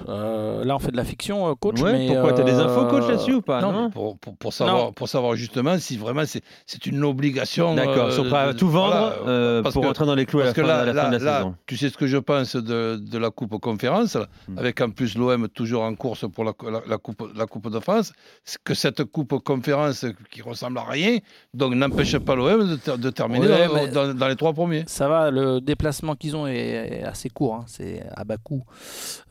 Euh, 0.09 0.65
là, 0.65 0.77
on 0.77 0.79
fait 0.79 0.93
de 0.93 0.97
la 0.97 1.05
fiction, 1.05 1.49
euh, 1.51 1.55
coach. 1.55 1.81
Ouais, 1.81 1.93
mais, 1.93 2.07
pourquoi 2.09 2.33
T'as 2.33 2.43
des 2.45 2.53
infos, 2.55 2.87
coach, 2.87 3.05
euh, 3.05 3.09
là-dessus 3.13 3.35
ou 3.35 3.43
pas 3.43 3.61
Non, 3.61 3.91
pour, 3.91 4.19
pour, 4.19 4.37
pour 4.37 4.53
savoir, 4.53 4.93
pour 4.93 5.09
savoir 5.09 5.35
justement 5.37 5.79
si 5.79 5.97
vraiment 5.97 6.23
c'est 6.27 6.43
c'est 6.67 6.87
une 6.87 7.03
obligation. 7.05 7.75
D'accord, 7.75 8.07
euh, 8.07 8.11
ils 8.11 8.13
sont 8.15 8.25
prêts 8.25 8.39
à 8.49 8.55
tout 8.55 8.69
vendre 8.69 8.87
voilà, 8.93 9.17
euh, 9.27 9.63
parce 9.63 9.73
pour 9.75 9.83
que- 9.83 9.89
rentrer 9.89 10.07
dans 10.07 10.15
les 10.15 10.27
clous 10.27 10.41
à 10.41 10.45
la 10.45 10.47
Parce 10.53 10.57
que 10.57 10.63
fin, 10.63 10.69
là, 10.69 10.79
à 10.81 10.85
la 10.85 10.93
fin 10.95 11.11
là, 11.11 11.19
de 11.19 11.25
la 11.25 11.31
là, 11.33 11.39
saison. 11.39 11.55
tu 11.67 11.77
sais 11.77 11.89
ce 11.91 11.97
que 11.97 12.07
je 12.07 12.17
pense 12.19 12.57
de, 12.57 12.97
de 12.97 13.19
la 13.19 13.31
Coupe 13.31 13.59
Conférence, 13.61 14.15
là, 14.15 14.27
Hmm. 14.49 14.59
avec 14.59 14.81
en 14.81 14.91
plus 14.91 15.17
l'OM 15.19 15.49
toujours 15.49 15.83
en 15.83 15.95
course 15.95 16.25
pour 16.33 16.45
la, 16.45 16.53
la, 16.71 16.81
la 16.89 16.99
coupe, 16.99 17.23
la 17.35 17.47
coupe 17.47 17.71
de 17.71 17.81
France, 17.81 18.13
c'est 18.45 18.59
que 18.63 18.75
cette 18.75 19.05
Coupe 19.05 19.43
Conférence 19.43 20.05
qui 20.31 20.43
ressemble 20.43 20.79
à 20.79 20.85
rien, 20.85 21.19
donc 21.55 21.75
n'empêche 21.75 22.17
pas 22.19 22.35
l'OM 22.37 22.69
de, 22.69 22.77
ter- 22.77 22.99
de 22.99 23.11
terminer 23.11 23.47
Ouais, 23.49 23.67
dans, 23.67 23.75
mais- 23.75 23.89
dans- 23.89 24.15
dans 24.15 24.29
les 24.29 24.37
trois 24.37 24.53
premiers. 24.53 24.85
Ça 24.87 25.09
va, 25.09 25.31
le 25.31 25.61
déplacement 25.61 26.15
qu'ils 26.15 26.37
ont 26.37 26.47
est, 26.47 26.57
est 27.01 27.03
assez 27.03 27.29
court. 27.29 27.55
hein. 27.57 27.65
C'est 27.67 28.05
à 28.15 28.25
bas 28.25 28.37
coût. 28.37 28.65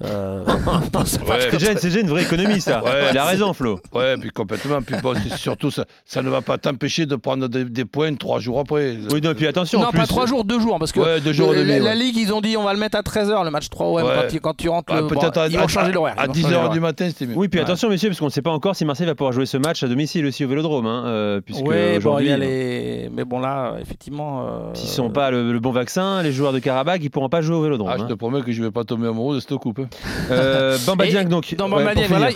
Euh, 0.03 0.43
Ouais. 1.25 1.49
C'est 1.51 1.81
déjà, 1.83 1.99
une 1.99 2.07
vraie 2.09 2.23
économie, 2.23 2.59
ça. 2.61 2.83
Ouais. 2.83 2.91
Il 3.11 3.17
a 3.17 3.25
raison, 3.25 3.53
Flo. 3.53 3.79
Ouais, 3.93 4.15
puis 4.17 4.29
complètement. 4.31 4.81
Puis 4.81 4.95
bon, 5.01 5.13
surtout, 5.35 5.71
ça, 5.71 5.85
ça 6.05 6.21
ne 6.21 6.29
va 6.29 6.41
pas 6.41 6.57
t'empêcher 6.57 7.05
de 7.05 7.15
prendre 7.15 7.47
des, 7.47 7.65
des 7.65 7.85
points 7.85 8.13
trois 8.15 8.39
jours 8.39 8.59
après. 8.59 8.97
Oui, 9.11 9.21
non, 9.21 9.33
puis 9.35 9.47
attention. 9.47 9.79
non, 9.81 9.91
pas 9.91 10.05
trois 10.07 10.25
jours, 10.25 10.43
deux 10.43 10.59
jours. 10.59 10.77
Parce 10.79 10.91
que 10.91 10.99
Ouais, 10.99 11.21
deux 11.21 11.33
jours 11.33 11.53
et 11.53 11.63
le- 11.63 11.65
demi, 11.71 11.79
la. 11.85 11.95
Ligue, 11.95 12.17
ils 12.17 12.33
ont 12.33 12.41
dit 12.41 12.57
on 12.57 12.63
va 12.63 12.73
le 12.73 12.79
mettre 12.79 12.97
à 12.97 13.01
13h, 13.01 13.43
le 13.43 13.51
match 13.51 13.69
3 13.69 13.87
OM. 13.87 13.95
Ouais. 14.03 14.13
Quand, 14.15 14.27
tu, 14.29 14.39
quand 14.39 14.53
tu 14.55 14.69
rentres, 14.69 14.91
Ah, 14.95 15.01
le- 15.01 15.07
peut-être 15.07 15.33
bon, 15.35 15.41
à, 15.41 15.47
ils 15.47 15.57
vont 15.57 15.67
changer 15.67 15.91
l'horaire. 15.91 16.15
À 16.17 16.23
ils 16.23 16.27
vont 16.27 16.33
changer 16.33 16.47
10h 16.47 16.51
l'horaire. 16.51 16.69
du 16.71 16.79
matin, 16.79 17.05
c'était 17.09 17.25
mieux. 17.27 17.35
Oui, 17.37 17.47
puis 17.47 17.59
Ouais. 17.59 17.65
attention, 17.65 17.89
messieurs, 17.89 18.09
parce 18.09 18.19
qu'on 18.19 18.25
ne 18.25 18.31
sait 18.31 18.41
pas 18.41 18.51
encore 18.51 18.75
si 18.75 18.83
Marseille 18.85 19.05
va 19.07 19.15
pouvoir 19.15 19.31
jouer 19.33 19.45
ce 19.45 19.57
match 19.57 19.81
à 19.83 19.87
domicile 19.87 20.25
aussi 20.25 20.43
au 20.45 20.47
Vélodrome, 20.47 20.85
hein, 20.87 21.03
euh, 21.05 21.41
puisque 21.41 21.65
Ouais, 21.65 21.99
bon, 21.99 22.19
y 22.19 22.31
a 22.31 22.37
les... 22.37 23.09
Mais 23.13 23.23
bon, 23.23 23.39
là, 23.39 23.75
effectivement. 23.81 24.45
euh, 24.47 24.73
s'ils 24.73 24.89
sont 24.89 25.09
pas 25.09 25.31
le, 25.31 25.51
le 25.53 25.59
bon 25.59 25.71
vaccin, 25.71 26.21
les 26.23 26.31
joueurs 26.31 26.53
de 26.53 26.59
Karabakh, 26.59 27.01
ils 27.03 27.09
pourront 27.09 27.29
pas 27.29 27.41
jouer 27.41 27.55
au 27.55 27.61
Vélodrome. 27.61 27.89
Ah, 27.91 27.97
je 27.99 28.03
te 28.05 28.13
hein. 28.13 28.17
promets 28.17 28.41
que 28.41 28.51
je 28.51 28.61
vais 28.63 28.71
pas 28.71 28.83
tomber 28.83 29.07
amoureux 29.07 29.35
de 29.35 29.39
cette 29.39 29.55
coupe. 29.57 29.79
hein. 29.79 29.87
Euh, 30.55 30.77
Bamba 30.85 31.05
Et 31.05 31.09
Dieng, 31.09 31.25
donc. 31.29 31.53
Dans 31.55 31.69
Bamba 31.69 31.93
voilà, 32.07 32.29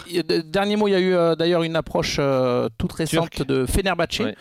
dernier 0.46 0.76
mot, 0.76 0.88
il 0.88 0.92
y 0.92 0.96
a 0.96 1.00
eu 1.00 1.14
euh, 1.16 1.36
d'ailleurs 1.36 1.64
une 1.64 1.76
approche 1.76 2.18
euh, 2.20 2.70
toute 2.78 2.92
récente 2.94 3.30
Turc. 3.32 3.48
de 3.48 3.66
Ouais. 4.24 4.36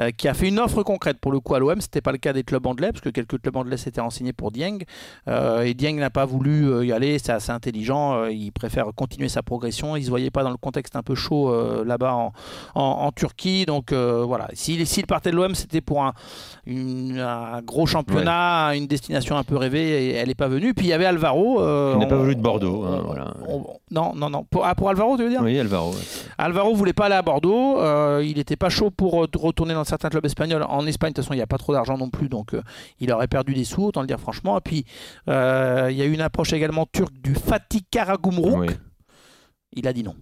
euh, 0.00 0.10
qui 0.16 0.28
a 0.28 0.34
fait 0.34 0.48
une 0.48 0.58
offre 0.58 0.82
concrète 0.82 1.18
pour 1.20 1.32
le 1.32 1.40
coup 1.40 1.54
à 1.54 1.58
l'OM. 1.58 1.80
C'était 1.80 2.00
pas 2.00 2.12
le 2.12 2.18
cas 2.18 2.32
des 2.32 2.42
clubs 2.44 2.66
anglais 2.66 2.90
parce 2.92 3.00
que 3.00 3.08
quelques 3.08 3.40
clubs 3.40 3.56
anglais 3.56 3.76
s'étaient 3.76 4.00
renseignés 4.00 4.32
pour 4.32 4.50
Dieng 4.50 4.78
et 5.28 5.74
Dieng 5.74 5.94
n'a 5.98 6.10
pas 6.10 6.24
voulu 6.24 6.84
y 6.86 6.92
aller. 6.92 7.18
C'est 7.18 7.32
assez 7.32 7.50
intelligent. 7.50 8.26
il 8.26 8.50
préfère 8.52 8.86
continuer 8.94 9.28
sa 9.28 9.42
progression. 9.42 9.96
Il 9.96 10.04
se 10.04 10.10
voyait 10.10 10.30
pas 10.30 10.42
dans 10.42 10.50
le 10.50 10.56
contexte 10.56 10.96
un 10.96 11.02
peu 11.02 11.14
chaud 11.14 11.52
là-bas 11.84 12.14
en, 12.14 12.32
en- 12.74 12.82
en 13.06 13.12
Turquie. 13.12 13.66
Donc 13.66 13.92
voilà. 13.92 14.48
S'il 14.54 15.06
partait 15.06 15.30
de 15.30 15.36
l'OM, 15.36 15.54
c'était 15.54 15.80
pour 15.80 16.02
un, 16.04 16.12
une- 16.66 17.18
un 17.18 17.60
gros 17.62 17.86
championnat, 17.86 18.74
une 18.74 18.86
destination 18.86 19.36
un 19.36 19.44
peu 19.44 19.56
rêvée. 19.56 20.06
Et 20.06 20.10
elle 20.14 20.28
n'est 20.28 20.34
pas 20.34 20.48
venue. 20.48 20.74
Puis 20.74 20.86
il 20.86 20.90
y 20.90 20.92
avait 20.92 21.06
Alvaro. 21.06 21.60
Il 21.94 21.98
n'a 21.98 22.06
pas 22.06 22.16
voulu 22.16 22.34
de 22.36 22.40
Bordeaux, 22.40 22.84
hein, 22.84 23.02
voilà. 23.16 23.34
on- 23.48 23.78
non, 23.90 24.14
non, 24.14 24.30
non. 24.30 24.44
Pour, 24.44 24.64
ah, 24.66 24.74
pour 24.74 24.88
Alvaro, 24.88 25.16
tu 25.16 25.22
veux 25.24 25.28
dire? 25.30 25.42
Oui, 25.42 25.58
Alvaro. 25.58 25.90
ouais. 25.92 26.00
Alvaro 26.38 26.74
voulait 26.74 26.92
pas 26.92 27.06
aller 27.06 27.14
à 27.14 27.22
Bordeaux. 27.22 27.78
euh, 27.80 28.22
il 28.24 28.36
n'était 28.36 28.56
pas 28.56 28.68
chaud 28.68 28.90
pour 28.90 29.24
euh, 29.24 29.28
retourner 29.36 29.74
dans 29.74 29.84
certains 29.84 30.08
clubs 30.08 30.24
espagnols. 30.26 30.62
En 30.68 30.86
Espagne, 30.86 31.10
de 31.10 31.14
toute 31.16 31.24
façon, 31.24 31.34
il 31.34 31.38
n'y 31.38 31.42
a 31.42 31.46
pas 31.46 31.58
trop 31.58 31.72
d'argent 31.72 31.96
non 31.98 32.10
plus, 32.10 32.28
donc 32.28 32.54
euh, 32.54 32.62
il 33.00 33.12
aurait 33.12 33.28
perdu 33.28 33.54
des 33.54 33.64
sous, 33.64 33.84
autant 33.84 34.00
le 34.02 34.06
dire 34.06 34.20
franchement. 34.20 34.58
Et 34.58 34.60
puis, 34.60 34.84
il 35.26 35.32
y 35.32 36.02
a 36.02 36.04
eu 36.04 36.12
une 36.12 36.20
approche 36.20 36.52
également 36.52 36.86
turque 36.90 37.14
du 37.20 37.34
Fatih 37.34 37.82
Karagümrük. 37.90 38.56
Oui. 38.56 38.66
Il 39.72 39.86
a 39.88 39.92
dit 39.92 40.02
non. 40.02 40.14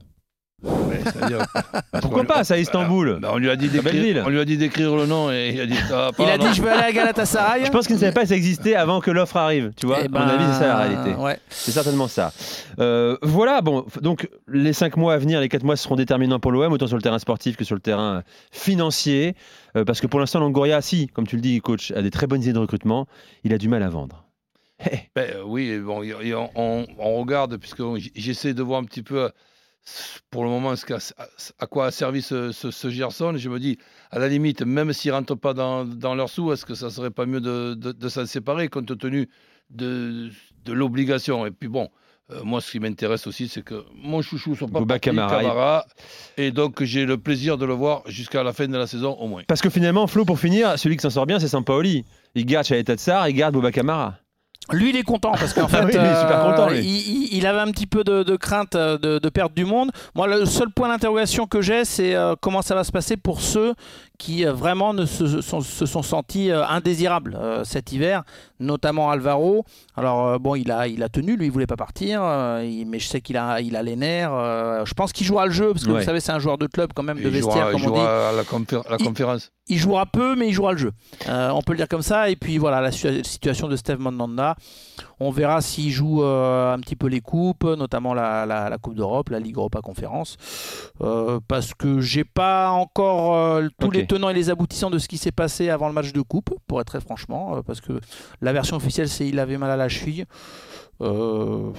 Ouais, 0.64 1.00
c'est-à-dire- 1.04 1.46
parce 1.92 2.02
Pourquoi 2.02 2.24
pas, 2.24 2.42
c'est 2.44 2.54
à 2.54 2.58
Istanbul 2.58 3.18
Bah, 3.20 3.30
on 3.32 3.38
lui 3.38 3.50
a 3.50 3.56
dit 3.56 3.68
belle 3.68 3.82
ville. 3.92 4.02
d'écrire, 4.02 4.24
on 4.26 4.30
lui 4.30 4.40
a 4.40 4.44
dit 4.44 4.56
d'écrire 4.56 4.96
le 4.96 5.06
nom 5.06 5.30
et 5.30 5.50
il 5.54 5.60
a 5.60 5.66
dit 5.66 5.76
ça. 5.76 5.96
va 6.06 6.12
pas, 6.12 6.22
il 6.24 6.30
a 6.30 6.38
non. 6.38 6.46
dit 6.48 6.54
je 6.54 6.62
veux 6.62 6.70
aller 6.70 6.82
à 6.82 6.92
Galatasaray. 6.92 7.64
Je 7.66 7.70
pense 7.70 7.86
qu'il 7.86 7.96
ne 7.96 8.00
savait 8.00 8.12
pas 8.12 8.22
que 8.22 8.28
ça 8.28 8.36
existait 8.36 8.74
avant 8.74 9.00
que 9.00 9.10
l'offre 9.10 9.36
arrive, 9.36 9.72
tu 9.76 9.86
vois. 9.86 9.98
Eh 10.02 10.06
à 10.06 10.08
mon 10.08 10.16
avis, 10.18 10.44
c'est 10.52 10.60
ça 10.60 10.66
la 10.68 10.76
réalité. 10.78 11.10
ben, 11.12 11.22
Ouais. 11.22 11.38
C'est 11.50 11.70
certainement 11.72 12.08
ça. 12.08 12.32
Euh, 12.80 13.16
voilà, 13.22 13.60
bon, 13.60 13.80
f- 13.82 14.00
donc 14.00 14.28
les 14.48 14.72
5 14.72 14.96
mois 14.96 15.14
à 15.14 15.18
venir, 15.18 15.40
les 15.40 15.48
4 15.48 15.62
mois 15.64 15.76
seront 15.76 15.96
déterminants 15.96 16.40
pour 16.40 16.50
l'OM, 16.52 16.72
autant 16.72 16.86
sur 16.86 16.96
le 16.96 17.02
terrain 17.02 17.18
sportif 17.18 17.56
que 17.56 17.64
sur 17.64 17.74
le 17.74 17.80
terrain 17.80 18.16
euh, 18.16 18.22
financier. 18.52 19.34
Euh, 19.76 19.84
parce 19.84 20.00
que 20.00 20.06
pour 20.06 20.20
l'instant, 20.20 20.40
Longoria, 20.40 20.80
si, 20.80 21.08
comme 21.08 21.26
tu 21.26 21.36
le 21.36 21.42
dis, 21.42 21.60
coach, 21.60 21.90
a 21.92 22.00
des 22.02 22.10
très 22.10 22.26
bonnes 22.26 22.42
idées 22.42 22.52
de 22.52 22.58
recrutement, 22.58 23.06
il 23.44 23.52
a 23.52 23.58
du 23.58 23.68
mal 23.68 23.82
à 23.82 23.88
vendre. 23.88 24.24
Eh, 24.90 24.96
Ben, 25.14 25.30
euh, 25.36 25.42
oui, 25.44 25.78
bon, 25.78 26.02
y- 26.02 26.08
y- 26.28 26.34
on, 26.34 26.50
on- 26.56 26.86
on 26.98 27.16
regarde, 27.20 27.56
puisque 27.58 27.82
j- 27.96 28.12
j'essaie 28.16 28.54
de 28.54 28.62
voir 28.62 28.80
un 28.80 28.84
petit 28.84 29.02
peu 29.02 29.24
euh, 29.24 29.28
pour 30.30 30.44
le 30.44 30.50
moment 30.50 30.74
ce 30.76 30.84
à, 31.58 31.66
quoi 31.66 31.86
a 31.86 31.90
servi 31.90 32.22
ce, 32.22 32.52
ce, 32.52 32.70
ce 32.70 32.88
Gerson? 32.88 33.34
Je 33.36 33.48
me 33.48 33.58
dis, 33.58 33.78
à 34.10 34.18
la 34.18 34.28
limite, 34.28 34.62
même 34.62 34.92
s'ils 34.92 35.10
ne 35.10 35.16
rentrent 35.16 35.34
pas 35.34 35.54
dans, 35.54 35.84
dans 35.84 36.14
leurs 36.14 36.30
sous, 36.30 36.52
est-ce 36.52 36.64
que 36.64 36.74
ça 36.74 36.90
serait 36.90 37.10
pas 37.10 37.26
mieux 37.26 37.40
de, 37.40 37.74
de, 37.74 37.92
de 37.92 38.08
s'en 38.08 38.26
séparer 38.26 38.68
compte 38.68 38.96
tenu 38.98 39.28
de, 39.70 40.30
de 40.64 40.72
l'obligation? 40.72 41.46
Et 41.46 41.50
puis 41.50 41.68
bon. 41.68 41.88
euh, 42.30 42.42
moi, 42.42 42.60
ce 42.60 42.70
qui 42.70 42.80
m'intéresse 42.80 43.26
aussi, 43.26 43.48
c'est 43.48 43.62
que 43.62 43.84
mon 43.94 44.22
chouchou 44.22 44.54
soit 44.54 44.68
pas 44.68 44.78
Bouba 44.78 44.98
Camara, 44.98 45.84
et 46.38 46.50
donc 46.52 46.82
j'ai 46.82 47.04
le 47.04 47.18
plaisir 47.18 47.58
de 47.58 47.66
le 47.66 47.74
voir 47.74 48.02
jusqu'à 48.06 48.42
la 48.42 48.52
fin 48.54 48.66
de 48.66 48.76
la 48.76 48.86
saison 48.86 49.12
au 49.14 49.26
moins. 49.28 49.42
Parce 49.46 49.60
que 49.60 49.68
finalement, 49.68 50.06
Flo, 50.06 50.24
pour 50.24 50.38
finir, 50.38 50.78
celui 50.78 50.96
qui 50.96 51.02
s'en 51.02 51.10
sort 51.10 51.26
bien, 51.26 51.38
c'est 51.38 51.48
Sampaoli. 51.48 52.04
Il 52.34 52.46
garde 52.46 52.66
Chalet 52.66 52.90
Tsar, 52.94 53.28
il 53.28 53.34
garde 53.34 53.54
Boba 53.54 53.70
Camara. 53.72 54.18
Lui, 54.72 54.90
il 54.90 54.96
est 54.96 55.02
content 55.02 55.32
parce 55.32 55.52
qu'en 55.52 55.68
fait, 55.68 55.78
Ah 55.82 55.84
oui, 55.84 55.92
lui, 55.92 55.98
il 56.00 56.06
est 56.06 56.20
super 56.20 56.42
content, 56.42 56.68
lui. 56.70 57.28
il, 57.32 57.46
avait 57.46 57.60
un 57.60 57.70
petit 57.70 57.86
peu 57.86 58.02
de, 58.02 58.22
de 58.22 58.36
crainte 58.36 58.74
euh, 58.76 58.96
de, 58.96 59.18
de 59.18 59.28
perdre 59.28 59.54
du 59.54 59.64
monde. 59.66 59.90
Moi, 60.14 60.26
le 60.26 60.46
seul 60.46 60.70
point 60.70 60.88
d'interrogation 60.88 61.46
que 61.46 61.60
j'ai, 61.60 61.84
c'est 61.84 62.14
euh, 62.14 62.34
comment 62.40 62.62
ça 62.62 62.74
va 62.74 62.82
se 62.82 62.90
passer 62.92 63.16
pour 63.18 63.42
ceux 63.42 63.74
qui 64.16 64.46
euh, 64.46 64.52
vraiment 64.52 64.94
ne 64.94 65.04
se, 65.06 65.40
sont, 65.42 65.60
se 65.60 65.84
sont 65.86 66.02
sentis 66.02 66.50
euh, 66.50 66.64
indésirables 66.66 67.36
euh, 67.38 67.64
cet 67.64 67.92
hiver, 67.92 68.22
notamment 68.60 69.10
Alvaro. 69.10 69.64
Alors 69.96 70.28
euh, 70.28 70.38
bon, 70.38 70.54
il 70.54 70.70
a, 70.70 70.86
il 70.88 71.02
a 71.02 71.08
tenu, 71.08 71.36
lui, 71.36 71.46
il 71.46 71.52
voulait 71.52 71.66
pas 71.66 71.76
partir, 71.76 72.20
euh, 72.22 72.62
il- 72.64 72.86
mais 72.86 73.00
je 73.00 73.08
sais 73.08 73.20
qu'il 73.20 73.36
a, 73.36 73.60
il 73.60 73.76
a 73.76 73.82
les 73.82 73.96
nerfs. 73.96 74.32
euh, 74.32 74.84
je 74.86 74.94
pense 74.94 75.12
qu'il 75.12 75.26
jouera 75.26 75.46
le 75.46 75.52
jeu 75.52 75.72
parce 75.72 75.84
que 75.84 75.90
Ouais. 75.90 75.98
vous 75.98 76.04
savez, 76.06 76.20
c'est 76.20 76.32
un 76.32 76.38
joueur 76.38 76.56
de 76.58 76.66
club 76.68 76.90
quand 76.94 77.02
même 77.02 77.18
de 77.18 77.22
il 77.24 77.28
vestiaire, 77.28 77.70
jouera, 77.70 77.72
il 77.72 77.72
comme 77.72 77.82
on 77.92 77.94
dit. 77.94 78.00
jouera 78.00 78.28
à 78.28 78.32
la, 78.32 78.42
confé- 78.44 78.86
à 78.86 78.90
la 78.90 78.98
conférence. 78.98 79.50
Il 79.68 79.78
jouera 79.78 80.04
peu, 80.06 80.36
mais 80.36 80.48
il 80.48 80.52
jouera 80.52 80.72
le 80.72 80.78
jeu. 80.78 80.92
Euh, 81.28 81.50
on 81.50 81.62
peut 81.62 81.72
le 81.72 81.78
dire 81.78 81.88
comme 81.88 82.02
ça. 82.02 82.28
Et 82.28 82.36
puis 82.36 82.58
voilà, 82.58 82.80
la 82.80 82.92
situation 82.92 83.68
de 83.68 83.76
Steve 83.76 83.98
Mandanda. 83.98 84.56
On 85.20 85.30
verra 85.30 85.62
s'il 85.62 85.90
joue 85.90 86.22
euh, 86.22 86.74
un 86.74 86.78
petit 86.80 86.96
peu 86.96 87.06
les 87.06 87.20
coupes, 87.20 87.64
notamment 87.64 88.12
la, 88.14 88.76
Coupe 88.82 88.94
d'Europe, 88.94 89.30
la 89.30 89.40
Ligue 89.40 89.56
Europa 89.56 89.80
Conférence. 89.80 90.36
Euh, 91.00 91.40
parce 91.48 91.72
que 91.72 92.00
j'ai 92.00 92.24
pas 92.24 92.70
encore 92.70 93.62
tous 93.80 93.90
les 93.90 94.06
tenants 94.06 94.28
et 94.28 94.34
les 94.34 94.50
aboutissants 94.50 94.90
de 94.90 94.98
ce 94.98 95.08
qui 95.08 95.16
s'est 95.16 95.32
passé 95.32 95.70
avant 95.70 95.88
le 95.88 95.94
match 95.94 96.12
de 96.12 96.20
coupe, 96.20 96.50
pour 96.66 96.80
être 96.80 96.88
très 96.88 97.00
franchement. 97.00 97.62
parce 97.66 97.80
que 97.80 98.00
la 98.42 98.52
version 98.52 98.76
officielle, 98.76 99.08
c'est 99.08 99.26
il 99.26 99.38
avait 99.38 99.56
mal 99.56 99.70
à 99.70 99.76
la 99.76 99.88
cheville. 99.88 100.26
Euh, 101.00 101.70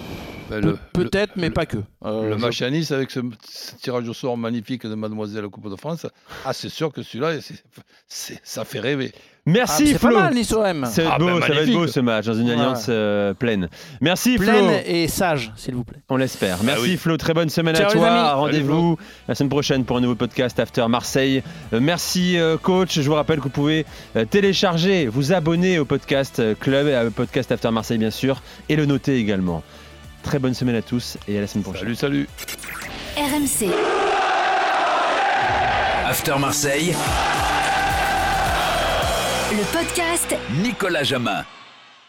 ben, 0.49 0.77
peut-être, 0.93 1.35
mais 1.35 1.49
pas 1.49 1.65
que. 1.65 1.77
Euh, 2.03 2.29
le 2.29 2.37
match 2.37 2.61
à 2.61 2.69
Nice 2.69 2.91
avec 2.91 3.11
ce, 3.11 3.19
tirage 3.81 4.07
au 4.07 4.13
sort 4.13 4.37
magnifique 4.37 4.85
de 4.85 4.95
Mademoiselle 4.95 5.47
Coupe 5.47 5.69
de 5.69 5.75
France, 5.75 6.05
ah, 6.43 6.53
c'est 6.53 6.69
sûr 6.69 6.91
que 6.91 7.01
celui-là, 7.01 7.39
ça 8.07 8.65
fait 8.65 8.79
rêver. 8.79 9.13
Merci 9.47 9.83
ah, 9.85 9.89
C'est 9.91 9.99
pas 9.99 10.11
mal 10.11 10.33
Nice 10.33 10.51
OM. 10.51 10.87
C'est 10.91 11.05
ah, 11.05 11.19
beau, 11.19 11.27
ben, 11.27 11.41
ça 11.41 11.53
va 11.53 11.61
être 11.61 11.71
beau 11.71 11.85
ce 11.85 11.99
match 11.99 12.25
dans 12.25 12.33
une 12.33 12.49
alliance 12.49 12.87
euh, 12.89 13.35
pleine. 13.35 13.69
Merci 14.01 14.37
Flo. 14.37 14.45
Pleine 14.45 14.81
et 14.87 15.07
sage, 15.07 15.53
s'il 15.55 15.75
vous 15.75 15.83
plaît. 15.83 15.99
On 16.09 16.17
l'espère. 16.17 16.57
Bah 16.57 16.73
merci 16.77 16.97
Flo, 16.97 17.15
très 17.17 17.35
bonne 17.35 17.49
semaine 17.49 17.75
à 17.75 17.85
toi. 17.85 18.33
Rendez-vous 18.33 18.97
la 19.27 19.35
semaine 19.35 19.49
prochaine 19.49 19.85
pour 19.85 19.97
un 19.97 20.01
nouveau 20.01 20.15
podcast 20.15 20.59
After 20.59 20.87
Marseille. 20.87 21.43
Euh, 21.73 21.79
merci 21.79 22.39
euh, 22.39 22.57
coach. 22.57 22.99
Je 22.99 23.07
vous 23.07 23.13
rappelle 23.13 23.37
que 23.37 23.43
vous 23.43 23.49
pouvez 23.49 23.85
télécharger, 24.31 25.05
vous 25.05 25.31
abonner 25.31 25.77
au 25.77 25.85
podcast 25.85 26.41
Club 26.59 26.87
et 26.87 26.97
au 27.05 27.11
podcast 27.11 27.51
After 27.51 27.69
Marseille 27.69 27.99
bien 27.99 28.11
sûr 28.11 28.41
et 28.67 28.75
le 28.75 28.87
noter 28.87 29.17
également. 29.17 29.61
Très 30.23 30.39
bonne 30.39 30.55
semaine 30.55 30.75
à 30.75 30.81
tous 30.81 31.17
et 31.27 31.37
à 31.37 31.41
la 31.41 31.47
semaine 31.47 31.63
prochaine. 31.63 31.93
Salut, 31.93 31.95
salut. 31.95 32.29
RMC. 33.15 33.69
After 36.07 36.33
Marseille. 36.39 36.95
Le 39.51 39.63
podcast 39.71 40.35
Nicolas 40.63 41.03
Jamin. 41.03 41.45